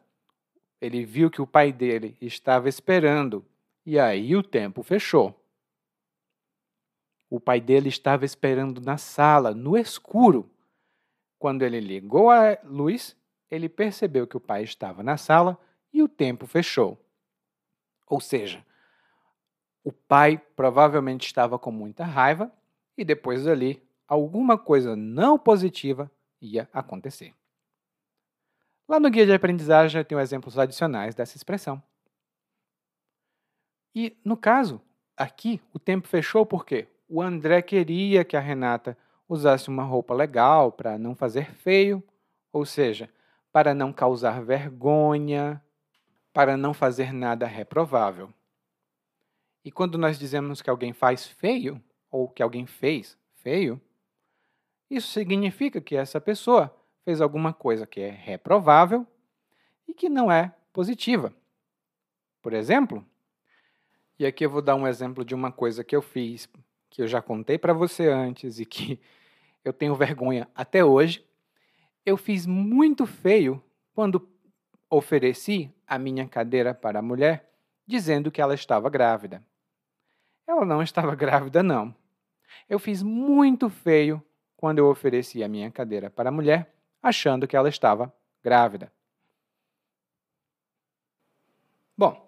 ele 0.79 1.05
viu 1.05 1.29
que 1.29 1.41
o 1.41 1.47
pai 1.47 1.71
dele 1.71 2.17
estava 2.21 2.69
esperando 2.69 3.45
e 3.85 3.99
aí 3.99 4.35
o 4.35 4.43
tempo 4.43 4.83
fechou. 4.83 5.37
O 7.29 7.39
pai 7.39 7.59
dele 7.59 7.89
estava 7.89 8.25
esperando 8.25 8.79
na 8.79 8.97
sala, 8.97 9.53
no 9.53 9.77
escuro. 9.77 10.49
Quando 11.37 11.63
ele 11.63 11.79
ligou 11.79 12.29
a 12.29 12.57
luz, 12.63 13.15
ele 13.49 13.69
percebeu 13.69 14.27
que 14.27 14.37
o 14.37 14.41
pai 14.41 14.63
estava 14.63 15.03
na 15.03 15.17
sala 15.17 15.57
e 15.93 16.01
o 16.03 16.07
tempo 16.07 16.45
fechou. 16.45 16.99
Ou 18.05 18.19
seja, 18.19 18.65
o 19.83 19.91
pai 19.91 20.37
provavelmente 20.55 21.25
estava 21.25 21.57
com 21.57 21.71
muita 21.71 22.03
raiva 22.03 22.51
e 22.97 23.05
depois 23.05 23.43
dali 23.43 23.81
alguma 24.07 24.57
coisa 24.57 24.95
não 24.95 25.37
positiva 25.37 26.11
ia 26.41 26.69
acontecer. 26.73 27.33
Lá 28.87 28.99
no 28.99 29.09
guia 29.09 29.25
de 29.25 29.33
aprendizagem 29.33 30.03
tem 30.03 30.17
exemplos 30.17 30.57
adicionais 30.57 31.13
dessa 31.13 31.35
expressão. 31.35 31.81
E, 33.93 34.17
no 34.23 34.37
caso, 34.37 34.81
aqui 35.15 35.61
o 35.73 35.79
tempo 35.79 36.07
fechou 36.07 36.45
porque 36.45 36.87
o 37.09 37.21
André 37.21 37.61
queria 37.61 38.23
que 38.23 38.37
a 38.37 38.39
Renata 38.39 38.97
usasse 39.27 39.67
uma 39.67 39.83
roupa 39.83 40.13
legal 40.13 40.71
para 40.71 40.97
não 40.97 41.15
fazer 41.15 41.51
feio, 41.51 42.01
ou 42.53 42.65
seja, 42.65 43.09
para 43.57 43.73
não 43.73 43.91
causar 43.91 44.43
vergonha, 44.43 45.59
para 46.31 46.55
não 46.55 46.75
fazer 46.75 47.11
nada 47.11 47.47
reprovável. 47.47 48.31
E 49.65 49.71
quando 49.71 49.97
nós 49.97 50.19
dizemos 50.19 50.61
que 50.61 50.69
alguém 50.69 50.93
faz 50.93 51.25
feio, 51.25 51.83
ou 52.11 52.29
que 52.29 52.43
alguém 52.43 52.67
fez 52.67 53.17
feio, 53.41 53.81
isso 54.87 55.07
significa 55.07 55.81
que 55.81 55.95
essa 55.95 56.21
pessoa 56.21 56.71
fez 57.03 57.19
alguma 57.19 57.51
coisa 57.51 57.87
que 57.87 57.99
é 57.99 58.11
reprovável 58.11 59.07
e 59.87 59.93
que 59.95 60.07
não 60.07 60.31
é 60.31 60.53
positiva. 60.71 61.33
Por 62.43 62.53
exemplo, 62.53 63.03
e 64.19 64.25
aqui 64.27 64.45
eu 64.45 64.51
vou 64.51 64.61
dar 64.61 64.75
um 64.75 64.87
exemplo 64.87 65.25
de 65.25 65.33
uma 65.33 65.51
coisa 65.51 65.83
que 65.83 65.95
eu 65.95 66.03
fiz, 66.03 66.47
que 66.91 67.01
eu 67.01 67.07
já 67.07 67.23
contei 67.23 67.57
para 67.57 67.73
você 67.73 68.07
antes 68.07 68.59
e 68.59 68.67
que 68.67 69.01
eu 69.65 69.73
tenho 69.73 69.95
vergonha 69.95 70.47
até 70.53 70.85
hoje. 70.85 71.26
Eu 72.07 72.15
fiz 72.15 72.45
muito 72.45 73.05
feio 73.05 73.61
quando 73.93 74.29
ofereci 74.89 75.75
a 75.85 75.99
minha 75.99 76.25
cadeira 76.25 76.73
para 76.73 76.99
a 76.99 77.01
mulher, 77.01 77.51
dizendo 77.85 78.31
que 78.31 78.39
ela 78.39 78.55
estava 78.55 78.89
grávida. 78.89 79.45
Ela 80.47 80.63
não 80.63 80.79
estava 80.81 81.13
grávida, 81.15 81.61
não. 81.61 81.93
Eu 82.69 82.79
fiz 82.79 83.03
muito 83.03 83.69
feio 83.69 84.23
quando 84.55 84.79
eu 84.79 84.87
ofereci 84.87 85.43
a 85.43 85.49
minha 85.49 85.69
cadeira 85.69 86.09
para 86.09 86.29
a 86.29 86.31
mulher, 86.31 86.73
achando 87.03 87.45
que 87.45 87.57
ela 87.57 87.67
estava 87.67 88.13
grávida. 88.41 88.89
Bom, 91.97 92.25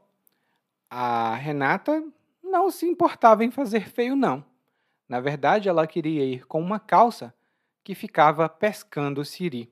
a 0.90 1.36
Renata 1.36 2.04
não 2.44 2.70
se 2.70 2.86
importava 2.86 3.46
em 3.46 3.50
fazer 3.50 3.88
feio, 3.88 4.14
não. 4.14 4.44
Na 5.08 5.22
verdade, 5.22 5.70
ela 5.70 5.88
queria 5.88 6.26
ir 6.26 6.46
com 6.48 6.60
uma 6.60 6.82
calça 6.82 7.34
que 7.90 7.96
ficava 7.96 8.48
pescando 8.48 9.26
siri. 9.26 9.72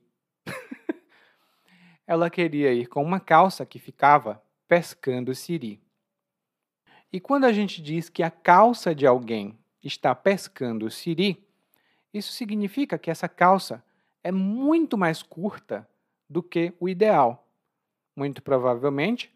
Ela 2.08 2.30
queria 2.30 2.74
ir 2.74 2.88
com 2.88 3.04
uma 3.04 3.20
calça 3.20 3.66
que 3.66 3.78
ficava 3.78 4.42
pescando 4.66 5.36
siri. 5.36 5.82
E 7.12 7.20
quando 7.20 7.44
a 7.44 7.52
gente 7.52 7.82
diz 7.82 8.10
que 8.10 8.24
a 8.24 8.32
calça 8.32 8.96
de 8.96 9.06
alguém 9.06 9.60
está 9.84 10.16
pescando 10.16 10.90
siri, 10.90 11.46
isso 12.14 12.32
significa 12.32 12.98
que 12.98 13.12
essa 13.12 13.28
calça 13.28 13.84
é 14.24 14.32
muito 14.32 14.98
mais 14.98 15.22
curta 15.22 15.88
do 16.30 16.42
que 16.42 16.74
o 16.80 16.88
ideal. 16.88 17.46
Muito 18.16 18.42
provavelmente, 18.42 19.34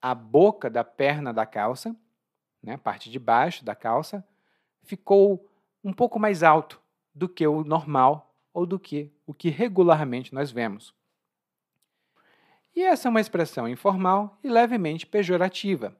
a 0.00 0.14
boca 0.14 0.68
da 0.68 0.84
perna 0.84 1.32
da 1.32 1.46
calça, 1.46 1.96
né, 2.62 2.74
a 2.74 2.78
parte 2.78 3.10
de 3.10 3.18
baixo 3.18 3.64
da 3.64 3.74
calça, 3.74 4.26
ficou 4.82 5.50
um 5.82 5.92
pouco 5.92 6.18
mais 6.18 6.42
alto 6.42 6.80
do 7.14 7.28
que 7.28 7.46
o 7.46 7.64
normal 7.64 8.34
ou 8.52 8.66
do 8.66 8.78
que 8.78 9.10
o 9.26 9.32
que 9.32 9.48
regularmente 9.48 10.34
nós 10.34 10.50
vemos. 10.50 10.94
E 12.74 12.82
essa 12.82 13.08
é 13.08 13.10
uma 13.10 13.20
expressão 13.20 13.68
informal 13.68 14.38
e 14.42 14.48
levemente 14.48 15.06
pejorativa. 15.06 15.96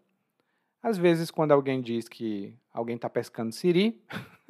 Às 0.83 0.99
vezes, 0.99 1.31
quando 1.31 1.53
alguém 1.53 1.81
diz 1.81 2.09
que 2.09 2.57
alguém 2.73 2.97
está 2.97 3.09
pescando 3.09 3.53
siri, 3.53 4.03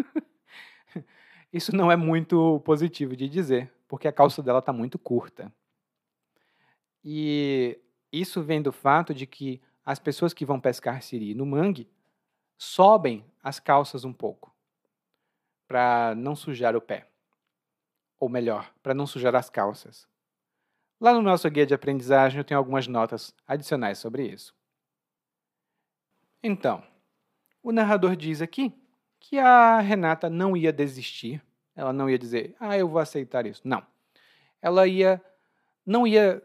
Isso 1.55 1.71
não 1.75 1.89
é 1.89 1.95
muito 1.95 2.61
positivo 2.65 3.15
de 3.17 3.29
dizer, 3.29 3.73
porque 3.87 4.09
a 4.09 4.13
calça 4.13 4.43
dela 4.43 4.59
está 4.59 4.73
muito 4.73 4.99
curta. 4.99 5.55
E 7.05 7.79
isso 8.13 8.43
vem 8.43 8.61
do 8.61 8.73
fato 8.73 9.15
de 9.15 9.25
que 9.25 9.63
as 9.87 10.01
pessoas 10.01 10.35
que 10.35 10.45
vão 10.45 10.59
pescar 10.59 11.01
siri 11.01 11.33
no 11.33 11.47
mangue 11.47 11.89
sobem 12.59 13.25
as 13.41 13.61
calças 13.61 14.05
um 14.05 14.13
pouco 14.13 14.53
para 15.69 16.13
não 16.17 16.35
sujar 16.35 16.75
o 16.75 16.81
pé. 16.81 17.07
Ou 18.19 18.29
melhor, 18.29 18.75
para 18.83 18.93
não 18.93 19.07
sujar 19.07 19.37
as 19.37 19.49
calças. 19.49 20.09
Lá 21.05 21.13
no 21.13 21.21
nosso 21.21 21.51
guia 21.51 21.67
de 21.67 21.75
aprendizagem 21.75 22.39
eu 22.39 22.45
tenho 22.45 22.57
algumas 22.57 22.89
notas 22.89 23.35
adicionais 23.47 23.99
sobre 23.99 24.27
isso. 24.27 24.55
Então, 26.43 26.83
o 27.63 27.71
narrador 27.73 28.17
diz 28.17 28.41
aqui 28.41 28.73
que 29.21 29.39
a 29.39 29.81
Renata 29.81 30.31
não 30.31 30.57
ia 30.57 30.73
desistir, 30.73 31.45
ela 31.77 31.93
não 31.93 32.09
ia 32.09 32.19
dizer, 32.19 32.57
ah, 32.59 32.79
eu 32.79 32.89
vou 32.89 32.99
aceitar 32.99 33.45
isso. 33.45 33.61
Não. 33.69 33.87
Ela 34.63 34.87
ia, 34.87 35.23
não 35.85 36.07
ia 36.07 36.43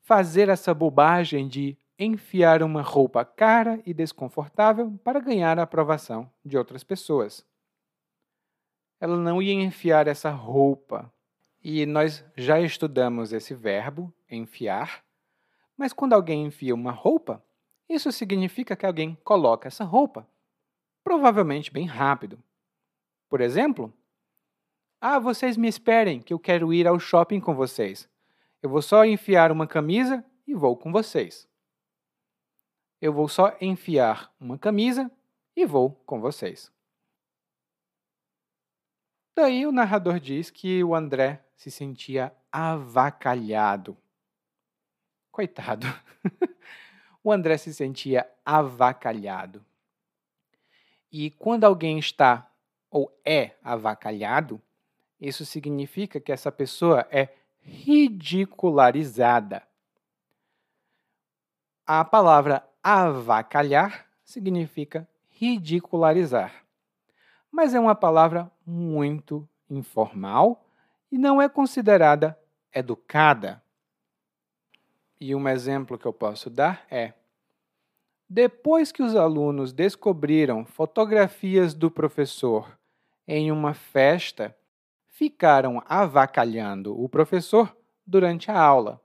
fazer 0.00 0.48
essa 0.48 0.74
bobagem 0.74 1.46
de 1.46 1.78
enfiar 1.96 2.64
uma 2.64 2.82
roupa 2.82 3.24
cara 3.24 3.80
e 3.86 3.94
desconfortável 3.94 4.98
para 5.04 5.20
ganhar 5.20 5.60
a 5.60 5.62
aprovação 5.62 6.28
de 6.44 6.58
outras 6.58 6.82
pessoas. 6.82 7.46
Ela 8.98 9.16
não 9.16 9.40
ia 9.40 9.52
enfiar 9.52 10.08
essa 10.08 10.30
roupa. 10.30 11.08
E 11.62 11.86
nós 11.86 12.24
já 12.36 12.60
estudamos 12.60 13.32
esse 13.32 13.54
verbo, 13.54 14.12
enfiar. 14.28 15.04
Mas 15.76 15.92
quando 15.92 16.12
alguém 16.12 16.46
enfia 16.46 16.74
uma 16.74 16.90
roupa, 16.90 17.42
isso 17.88 18.10
significa 18.10 18.74
que 18.74 18.86
alguém 18.86 19.16
coloca 19.22 19.68
essa 19.68 19.84
roupa, 19.84 20.26
provavelmente 21.04 21.72
bem 21.72 21.86
rápido. 21.86 22.42
Por 23.28 23.40
exemplo, 23.40 23.92
ah, 25.00 25.18
vocês 25.18 25.56
me 25.56 25.68
esperem 25.68 26.20
que 26.20 26.32
eu 26.32 26.38
quero 26.38 26.72
ir 26.72 26.86
ao 26.86 26.98
shopping 26.98 27.40
com 27.40 27.54
vocês. 27.54 28.08
Eu 28.62 28.70
vou 28.70 28.82
só 28.82 29.04
enfiar 29.04 29.52
uma 29.52 29.66
camisa 29.66 30.24
e 30.46 30.54
vou 30.54 30.76
com 30.76 30.90
vocês 30.90 31.48
eu 33.02 33.12
vou 33.12 33.26
só 33.26 33.56
enfiar 33.60 34.32
uma 34.38 34.56
camisa 34.56 35.10
e 35.56 35.66
vou 35.66 35.90
com 36.06 36.20
vocês. 36.20 36.72
Daí 39.34 39.66
o 39.66 39.72
narrador 39.72 40.20
diz 40.20 40.52
que 40.52 40.84
o 40.84 40.94
André 40.94 41.44
se 41.62 41.70
sentia 41.70 42.34
avacalhado. 42.50 43.96
Coitado. 45.30 45.86
o 47.22 47.30
André 47.30 47.56
se 47.56 47.72
sentia 47.72 48.28
avacalhado. 48.44 49.64
E 51.12 51.30
quando 51.30 51.62
alguém 51.62 52.00
está 52.00 52.50
ou 52.90 53.16
é 53.24 53.52
avacalhado, 53.62 54.60
isso 55.20 55.46
significa 55.46 56.18
que 56.18 56.32
essa 56.32 56.50
pessoa 56.50 57.06
é 57.12 57.28
ridicularizada. 57.60 59.62
A 61.86 62.04
palavra 62.04 62.68
avacalhar 62.82 64.08
significa 64.24 65.08
ridicularizar. 65.28 66.64
Mas 67.52 67.72
é 67.72 67.78
uma 67.78 67.94
palavra 67.94 68.50
muito 68.66 69.48
informal 69.70 70.61
e 71.12 71.18
não 71.18 71.40
é 71.40 71.48
considerada 71.48 72.36
educada. 72.74 73.62
E 75.20 75.34
um 75.34 75.46
exemplo 75.46 75.98
que 75.98 76.06
eu 76.06 76.12
posso 76.12 76.48
dar 76.48 76.86
é: 76.90 77.12
depois 78.28 78.90
que 78.90 79.02
os 79.02 79.14
alunos 79.14 79.74
descobriram 79.74 80.64
fotografias 80.64 81.74
do 81.74 81.90
professor 81.90 82.78
em 83.28 83.52
uma 83.52 83.74
festa, 83.74 84.56
ficaram 85.06 85.82
avacalhando 85.86 86.98
o 86.98 87.08
professor 87.08 87.76
durante 88.06 88.50
a 88.50 88.58
aula. 88.58 89.00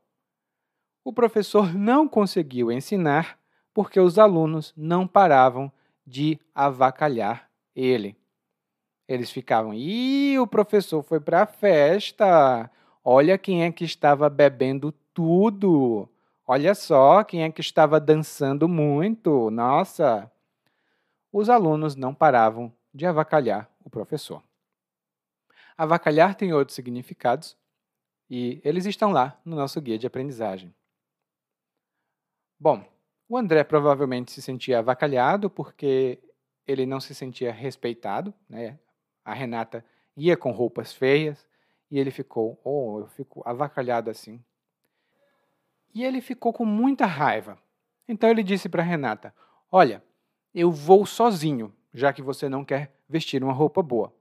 O 1.04 1.12
professor 1.12 1.74
não 1.76 2.08
conseguiu 2.08 2.72
ensinar 2.72 3.38
porque 3.74 4.00
os 4.00 4.18
alunos 4.18 4.74
não 4.76 5.06
paravam 5.06 5.72
de 6.06 6.40
avacalhar 6.56 7.52
ele. 7.76 8.18
Eles 9.08 9.32
ficavam, 9.32 9.74
ih, 9.74 10.38
o 10.38 10.46
professor 10.46 11.02
foi 11.02 11.20
para 11.20 11.44
a 11.44 11.46
festa. 11.46 12.70
Olha 13.04 13.38
quem 13.38 13.64
é 13.64 13.72
que 13.72 13.86
estava 13.86 14.30
bebendo 14.30 14.92
tudo. 15.14 16.10
Olha 16.46 16.76
só 16.76 17.24
quem 17.24 17.44
é 17.44 17.52
que 17.52 17.62
estava 17.62 18.00
dançando 18.00 18.68
muito. 18.68 19.50
Nossa! 19.50 20.30
Os 21.32 21.50
alunos 21.50 21.96
não 21.96 22.14
paravam 22.14 22.74
de 22.94 23.06
avacalhar 23.06 23.70
o 23.84 23.90
professor. 23.90 24.44
Avacalhar 25.78 26.36
tem 26.36 26.54
outros 26.54 26.76
significados 26.76 27.56
e 28.30 28.60
eles 28.64 28.86
estão 28.86 29.12
lá 29.12 29.40
no 29.46 29.56
nosso 29.56 29.80
guia 29.80 29.98
de 29.98 30.08
aprendizagem. 30.08 30.74
Bom, 32.60 32.84
o 33.30 33.38
André 33.38 33.64
provavelmente 33.64 34.32
se 34.32 34.42
sentia 34.42 34.80
avacalhado 34.80 35.50
porque 35.50 36.20
ele 36.66 36.86
não 36.86 37.00
se 37.00 37.14
sentia 37.14 37.54
respeitado, 37.54 38.34
né? 38.50 38.80
A 39.28 39.34
Renata 39.34 39.84
ia 40.16 40.38
com 40.38 40.52
roupas 40.52 40.94
feias 40.94 41.46
e 41.92 42.00
ele 42.00 42.12
ficou, 42.12 42.58
oh, 42.64 43.02
eu 43.02 43.08
fico 43.08 43.44
avacalhado 43.46 44.10
assim. 44.10 44.42
E 45.94 46.02
ele 46.02 46.22
ficou 46.22 46.54
com 46.54 46.64
muita 46.64 47.06
raiva. 47.06 47.60
Então 48.08 48.30
ele 48.30 48.42
disse 48.42 48.70
para 48.70 48.82
Renata: 48.82 49.36
Olha, 49.70 50.02
eu 50.56 50.72
vou 50.72 51.06
sozinho, 51.06 51.76
já 51.94 52.14
que 52.14 52.22
você 52.22 52.48
não 52.48 52.64
quer 52.64 52.94
vestir 53.10 53.44
uma 53.44 53.52
roupa 53.52 53.84
boa. 53.84 54.14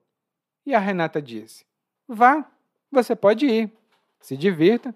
E 0.64 0.74
a 0.74 0.80
Renata 0.80 1.22
disse: 1.22 1.64
Vá, 2.08 2.44
você 2.90 3.14
pode 3.14 3.46
ir, 3.46 3.72
se 4.18 4.36
divirta. 4.36 4.92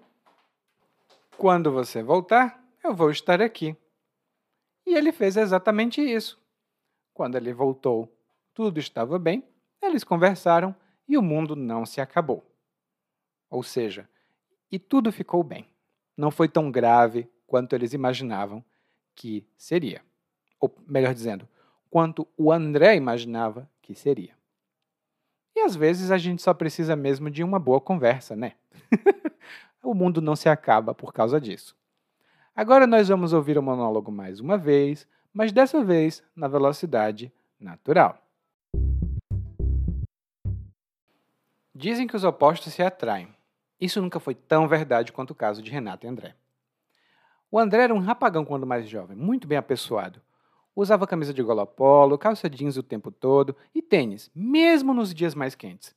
Quando 1.37 1.71
você 1.71 2.03
voltar, 2.03 2.61
eu 2.83 2.93
vou 2.93 3.11
estar 3.11 3.41
aqui. 3.41 3.77
E 4.85 4.93
ele 4.93 5.13
fez 5.13 5.37
exatamente 5.37 6.01
isso. 6.01 6.37
Quando 7.13 7.37
ele 7.37 7.53
voltou, 7.53 8.13
tudo 8.53 8.77
estava 8.77 9.17
bem, 9.17 9.41
eles 9.81 10.03
conversaram 10.03 10.75
e 11.07 11.17
o 11.17 11.21
mundo 11.21 11.55
não 11.55 11.85
se 11.85 11.99
acabou. 11.99 12.45
Ou 13.49 13.63
seja, 13.63 14.07
e 14.71 14.79
tudo 14.79 15.11
ficou 15.11 15.43
bem. 15.43 15.67
Não 16.15 16.31
foi 16.31 16.47
tão 16.47 16.71
grave 16.71 17.29
quanto 17.45 17.73
eles 17.73 17.93
imaginavam 17.93 18.63
que 19.15 19.45
seria. 19.57 20.01
Ou, 20.59 20.73
melhor 20.87 21.13
dizendo, 21.13 21.47
quanto 21.89 22.27
o 22.37 22.51
André 22.51 22.95
imaginava 22.95 23.69
que 23.81 23.93
seria. 23.93 24.33
E 25.55 25.59
às 25.59 25.75
vezes 25.75 26.11
a 26.11 26.17
gente 26.17 26.41
só 26.41 26.53
precisa 26.53 26.95
mesmo 26.95 27.29
de 27.29 27.43
uma 27.43 27.59
boa 27.59 27.81
conversa, 27.81 28.35
né? 28.35 28.53
o 29.83 29.93
mundo 29.93 30.21
não 30.21 30.35
se 30.35 30.47
acaba 30.47 30.93
por 30.95 31.11
causa 31.11 31.41
disso. 31.41 31.75
Agora 32.55 32.87
nós 32.87 33.09
vamos 33.09 33.33
ouvir 33.33 33.57
o 33.57 33.63
monólogo 33.63 34.11
mais 34.11 34.39
uma 34.39 34.57
vez, 34.57 35.07
mas 35.33 35.51
dessa 35.51 35.83
vez 35.83 36.23
na 36.35 36.47
velocidade 36.47 37.31
natural. 37.59 38.17
Dizem 41.73 42.07
que 42.07 42.15
os 42.15 42.23
opostos 42.23 42.73
se 42.73 42.81
atraem. 42.81 43.27
Isso 43.79 44.01
nunca 44.01 44.19
foi 44.19 44.35
tão 44.35 44.67
verdade 44.67 45.11
quanto 45.11 45.31
o 45.31 45.35
caso 45.35 45.61
de 45.61 45.71
Renato 45.71 46.05
e 46.05 46.09
André. 46.09 46.35
O 47.49 47.59
André 47.59 47.83
era 47.83 47.93
um 47.93 47.99
rapagão 47.99 48.45
quando 48.45 48.67
mais 48.67 48.87
jovem, 48.87 49.17
muito 49.17 49.47
bem 49.47 49.57
apessoado. 49.57 50.21
Usava 50.75 51.07
camisa 51.07 51.33
de 51.33 51.43
gola 51.43 51.65
polo, 51.65 52.17
calça 52.17 52.49
jeans 52.49 52.77
o 52.77 52.83
tempo 52.83 53.11
todo 53.11 53.55
e 53.73 53.81
tênis, 53.81 54.29
mesmo 54.33 54.93
nos 54.93 55.13
dias 55.13 55.35
mais 55.35 55.55
quentes. 55.55 55.95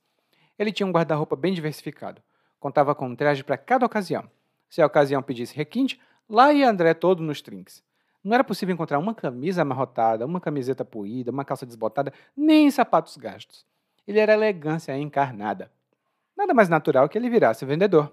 Ele 0.59 0.72
tinha 0.72 0.87
um 0.87 0.93
guarda-roupa 0.93 1.37
bem 1.37 1.53
diversificado. 1.53 2.22
Contava 2.59 2.95
com 2.95 3.07
um 3.07 3.16
traje 3.16 3.45
para 3.45 3.57
cada 3.57 3.87
ocasião. 3.87 4.29
Se 4.68 4.83
a 4.83 4.87
ocasião 4.87 5.22
pedisse 5.22 5.55
requinte, 5.55 6.01
Lá 6.29 6.53
ia 6.53 6.70
André 6.70 6.95
todo 6.95 7.22
nos 7.22 7.43
trinques. 7.43 7.83
Não 8.22 8.33
era 8.33 8.43
possível 8.43 8.72
encontrar 8.72 8.99
uma 8.99 9.14
camisa 9.14 9.61
amarrotada, 9.61 10.25
uma 10.25 10.41
camiseta 10.41 10.85
poída, 10.85 11.31
uma 11.31 11.45
calça 11.45 11.66
desbotada, 11.66 12.12
nem 12.35 12.70
sapatos 12.70 13.16
gastos. 13.18 13.66
Ele 14.07 14.19
era 14.19 14.35
elegância 14.35 14.97
encarnada. 14.97 15.71
Nada 16.37 16.53
mais 16.53 16.69
natural 16.69 17.09
que 17.09 17.17
ele 17.17 17.31
virasse 17.31 17.65
vendedor. 17.65 18.13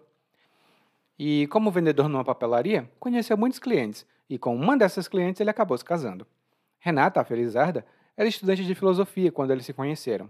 E, 1.17 1.47
como 1.47 1.71
vendedor 1.71 2.07
numa 2.07 2.23
papelaria, 2.23 2.89
conheceu 2.99 3.37
muitos 3.37 3.59
clientes, 3.59 4.05
e 4.29 4.37
com 4.37 4.55
uma 4.55 4.77
dessas 4.77 5.07
clientes 5.07 5.41
ele 5.41 5.49
acabou 5.49 5.77
se 5.77 5.85
casando. 5.85 6.25
Renata, 6.79 7.21
a 7.21 7.23
Felizarda, 7.23 7.85
era 8.15 8.27
estudante 8.27 8.65
de 8.65 8.73
filosofia 8.73 9.31
quando 9.31 9.51
eles 9.51 9.65
se 9.65 9.73
conheceram. 9.73 10.29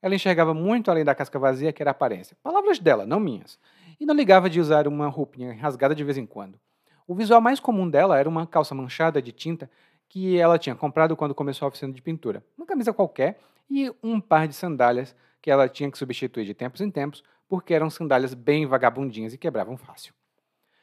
Ela 0.00 0.14
enxergava 0.14 0.54
muito 0.54 0.90
além 0.90 1.04
da 1.04 1.14
casca 1.14 1.38
vazia 1.38 1.72
que 1.72 1.82
era 1.82 1.90
a 1.90 1.92
aparência. 1.92 2.36
Palavras 2.42 2.78
dela, 2.78 3.04
não 3.04 3.18
minhas. 3.18 3.58
E 3.98 4.06
não 4.06 4.14
ligava 4.14 4.48
de 4.48 4.60
usar 4.60 4.86
uma 4.86 5.08
roupinha 5.08 5.52
rasgada 5.54 5.94
de 5.94 6.04
vez 6.04 6.16
em 6.16 6.26
quando. 6.26 6.58
O 7.06 7.14
visual 7.14 7.40
mais 7.40 7.58
comum 7.58 7.88
dela 7.88 8.18
era 8.18 8.28
uma 8.28 8.46
calça 8.46 8.74
manchada 8.74 9.20
de 9.20 9.32
tinta 9.32 9.68
que 10.08 10.38
ela 10.38 10.58
tinha 10.58 10.74
comprado 10.74 11.16
quando 11.16 11.34
começou 11.34 11.66
a 11.66 11.68
oficina 11.68 11.92
de 11.92 12.00
pintura. 12.00 12.42
Uma 12.56 12.66
camisa 12.66 12.92
qualquer 12.92 13.38
e 13.70 13.92
um 14.02 14.20
par 14.20 14.48
de 14.48 14.54
sandálias 14.54 15.14
que 15.40 15.50
ela 15.50 15.68
tinha 15.68 15.90
que 15.90 15.98
substituir 15.98 16.44
de 16.44 16.54
tempos 16.54 16.80
em 16.80 16.90
tempos, 16.90 17.22
porque 17.48 17.74
eram 17.74 17.90
sandálias 17.90 18.34
bem 18.34 18.66
vagabundinhas 18.66 19.32
e 19.32 19.38
quebravam 19.38 19.76
fácil. 19.76 20.12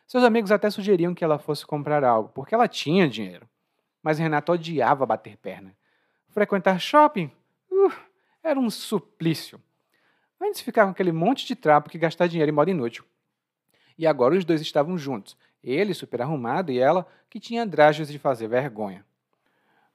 Seus 0.07 0.23
amigos 0.23 0.51
até 0.51 0.69
sugeriam 0.69 1.15
que 1.15 1.23
ela 1.23 1.39
fosse 1.39 1.65
comprar 1.65 2.03
algo, 2.03 2.29
porque 2.29 2.53
ela 2.53 2.67
tinha 2.67 3.07
dinheiro. 3.07 3.47
Mas 4.01 4.19
Renato 4.19 4.51
odiava 4.51 5.05
bater 5.05 5.35
perna. 5.37 5.75
Frequentar 6.29 6.79
shopping 6.79 7.31
uh, 7.71 7.91
era 8.43 8.59
um 8.59 8.69
suplício. 8.69 9.59
Antes 10.39 10.61
ficava 10.61 10.89
com 10.89 10.91
aquele 10.91 11.11
monte 11.11 11.45
de 11.45 11.55
trapo 11.55 11.89
que 11.89 11.97
gastar 11.97 12.27
dinheiro 12.27 12.51
em 12.51 12.53
modo 12.55 12.69
inútil. 12.69 13.03
E 13.97 14.05
agora 14.05 14.35
os 14.35 14.45
dois 14.45 14.61
estavam 14.61 14.97
juntos, 14.97 15.37
ele 15.63 15.93
super 15.93 16.21
arrumado 16.21 16.71
e 16.71 16.77
ela 16.77 17.07
que 17.29 17.39
tinha 17.39 17.65
dragas 17.65 18.07
de 18.07 18.19
fazer 18.19 18.47
vergonha. 18.47 19.05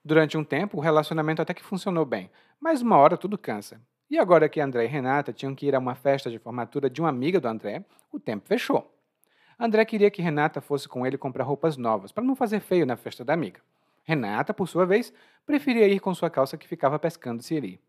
Durante 0.03 0.37
um 0.37 0.43
tempo, 0.43 0.77
o 0.77 0.81
relacionamento 0.81 1.41
até 1.41 1.53
que 1.53 1.63
funcionou 1.63 2.05
bem, 2.05 2.31
mas 2.59 2.81
uma 2.81 2.97
hora 2.97 3.15
tudo 3.15 3.37
cansa. 3.37 3.79
E 4.09 4.17
agora 4.17 4.49
que 4.49 4.59
André 4.59 4.85
e 4.85 4.87
Renata 4.87 5.31
tinham 5.31 5.55
que 5.55 5.65
ir 5.65 5.75
a 5.75 5.79
uma 5.79 5.95
festa 5.95 6.29
de 6.29 6.39
formatura 6.39 6.89
de 6.89 6.99
uma 6.99 7.09
amiga 7.09 7.39
do 7.39 7.47
André, 7.47 7.85
o 8.11 8.19
tempo 8.19 8.47
fechou. 8.47 8.91
André 9.59 9.85
queria 9.85 10.09
que 10.09 10.21
Renata 10.21 10.59
fosse 10.59 10.87
com 10.87 11.05
ele 11.05 11.17
comprar 11.17 11.43
roupas 11.43 11.77
novas, 11.77 12.11
para 12.11 12.23
não 12.23 12.35
fazer 12.35 12.59
feio 12.59 12.85
na 12.85 12.97
festa 12.97 13.23
da 13.23 13.33
amiga. 13.33 13.61
Renata, 14.03 14.53
por 14.53 14.67
sua 14.67 14.85
vez, 14.85 15.13
preferia 15.45 15.87
ir 15.87 15.99
com 15.99 16.13
sua 16.15 16.29
calça 16.29 16.57
que 16.57 16.67
ficava 16.67 16.97
pescando 16.97 17.43
siri. 17.43 17.79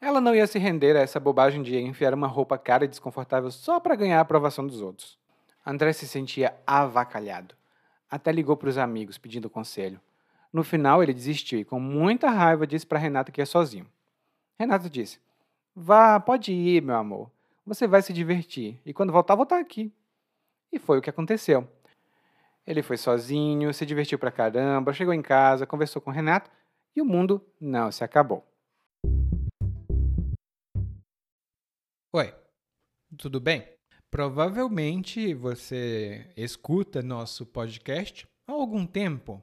Ela 0.00 0.20
não 0.20 0.34
ia 0.34 0.46
se 0.46 0.58
render 0.58 0.94
a 0.94 1.00
essa 1.00 1.18
bobagem 1.18 1.62
de 1.62 1.76
enfiar 1.78 2.14
uma 2.14 2.28
roupa 2.28 2.56
cara 2.56 2.84
e 2.84 2.88
desconfortável 2.88 3.50
só 3.50 3.80
para 3.80 3.96
ganhar 3.96 4.18
a 4.18 4.20
aprovação 4.20 4.66
dos 4.66 4.80
outros. 4.80 5.18
André 5.66 5.92
se 5.92 6.06
sentia 6.06 6.54
avacalhado. 6.66 7.54
Até 8.08 8.30
ligou 8.30 8.56
para 8.56 8.68
os 8.68 8.78
amigos 8.78 9.18
pedindo 9.18 9.50
conselho. 9.50 10.00
No 10.52 10.64
final, 10.64 11.02
ele 11.02 11.12
desistiu 11.12 11.60
e, 11.60 11.64
com 11.64 11.78
muita 11.78 12.30
raiva, 12.30 12.66
disse 12.66 12.86
para 12.86 12.98
Renata 12.98 13.30
que 13.30 13.40
ia 13.40 13.46
sozinho. 13.46 13.86
Renata 14.58 14.88
disse: 14.88 15.20
Vá, 15.74 16.18
pode 16.18 16.52
ir, 16.52 16.82
meu 16.82 16.96
amor. 16.96 17.30
Você 17.66 17.86
vai 17.86 18.02
se 18.02 18.12
divertir. 18.12 18.80
E 18.84 18.92
quando 18.92 19.12
voltar, 19.12 19.34
voltar 19.34 19.60
aqui. 19.60 19.92
E 20.72 20.78
foi 20.78 20.98
o 20.98 21.02
que 21.02 21.10
aconteceu. 21.10 21.68
Ele 22.66 22.82
foi 22.82 22.96
sozinho, 22.96 23.72
se 23.72 23.86
divertiu 23.86 24.18
pra 24.18 24.30
caramba, 24.30 24.92
chegou 24.92 25.14
em 25.14 25.22
casa, 25.22 25.66
conversou 25.66 26.02
com 26.02 26.10
Renata 26.10 26.50
e 26.94 27.00
o 27.00 27.04
mundo 27.04 27.42
não 27.60 27.90
se 27.92 28.04
acabou. 28.04 28.44
Oi, 32.12 32.34
tudo 33.16 33.40
bem? 33.40 33.66
Provavelmente 34.10 35.32
você 35.34 36.30
escuta 36.36 37.02
nosso 37.02 37.46
podcast 37.46 38.26
há 38.46 38.52
algum 38.52 38.86
tempo. 38.86 39.42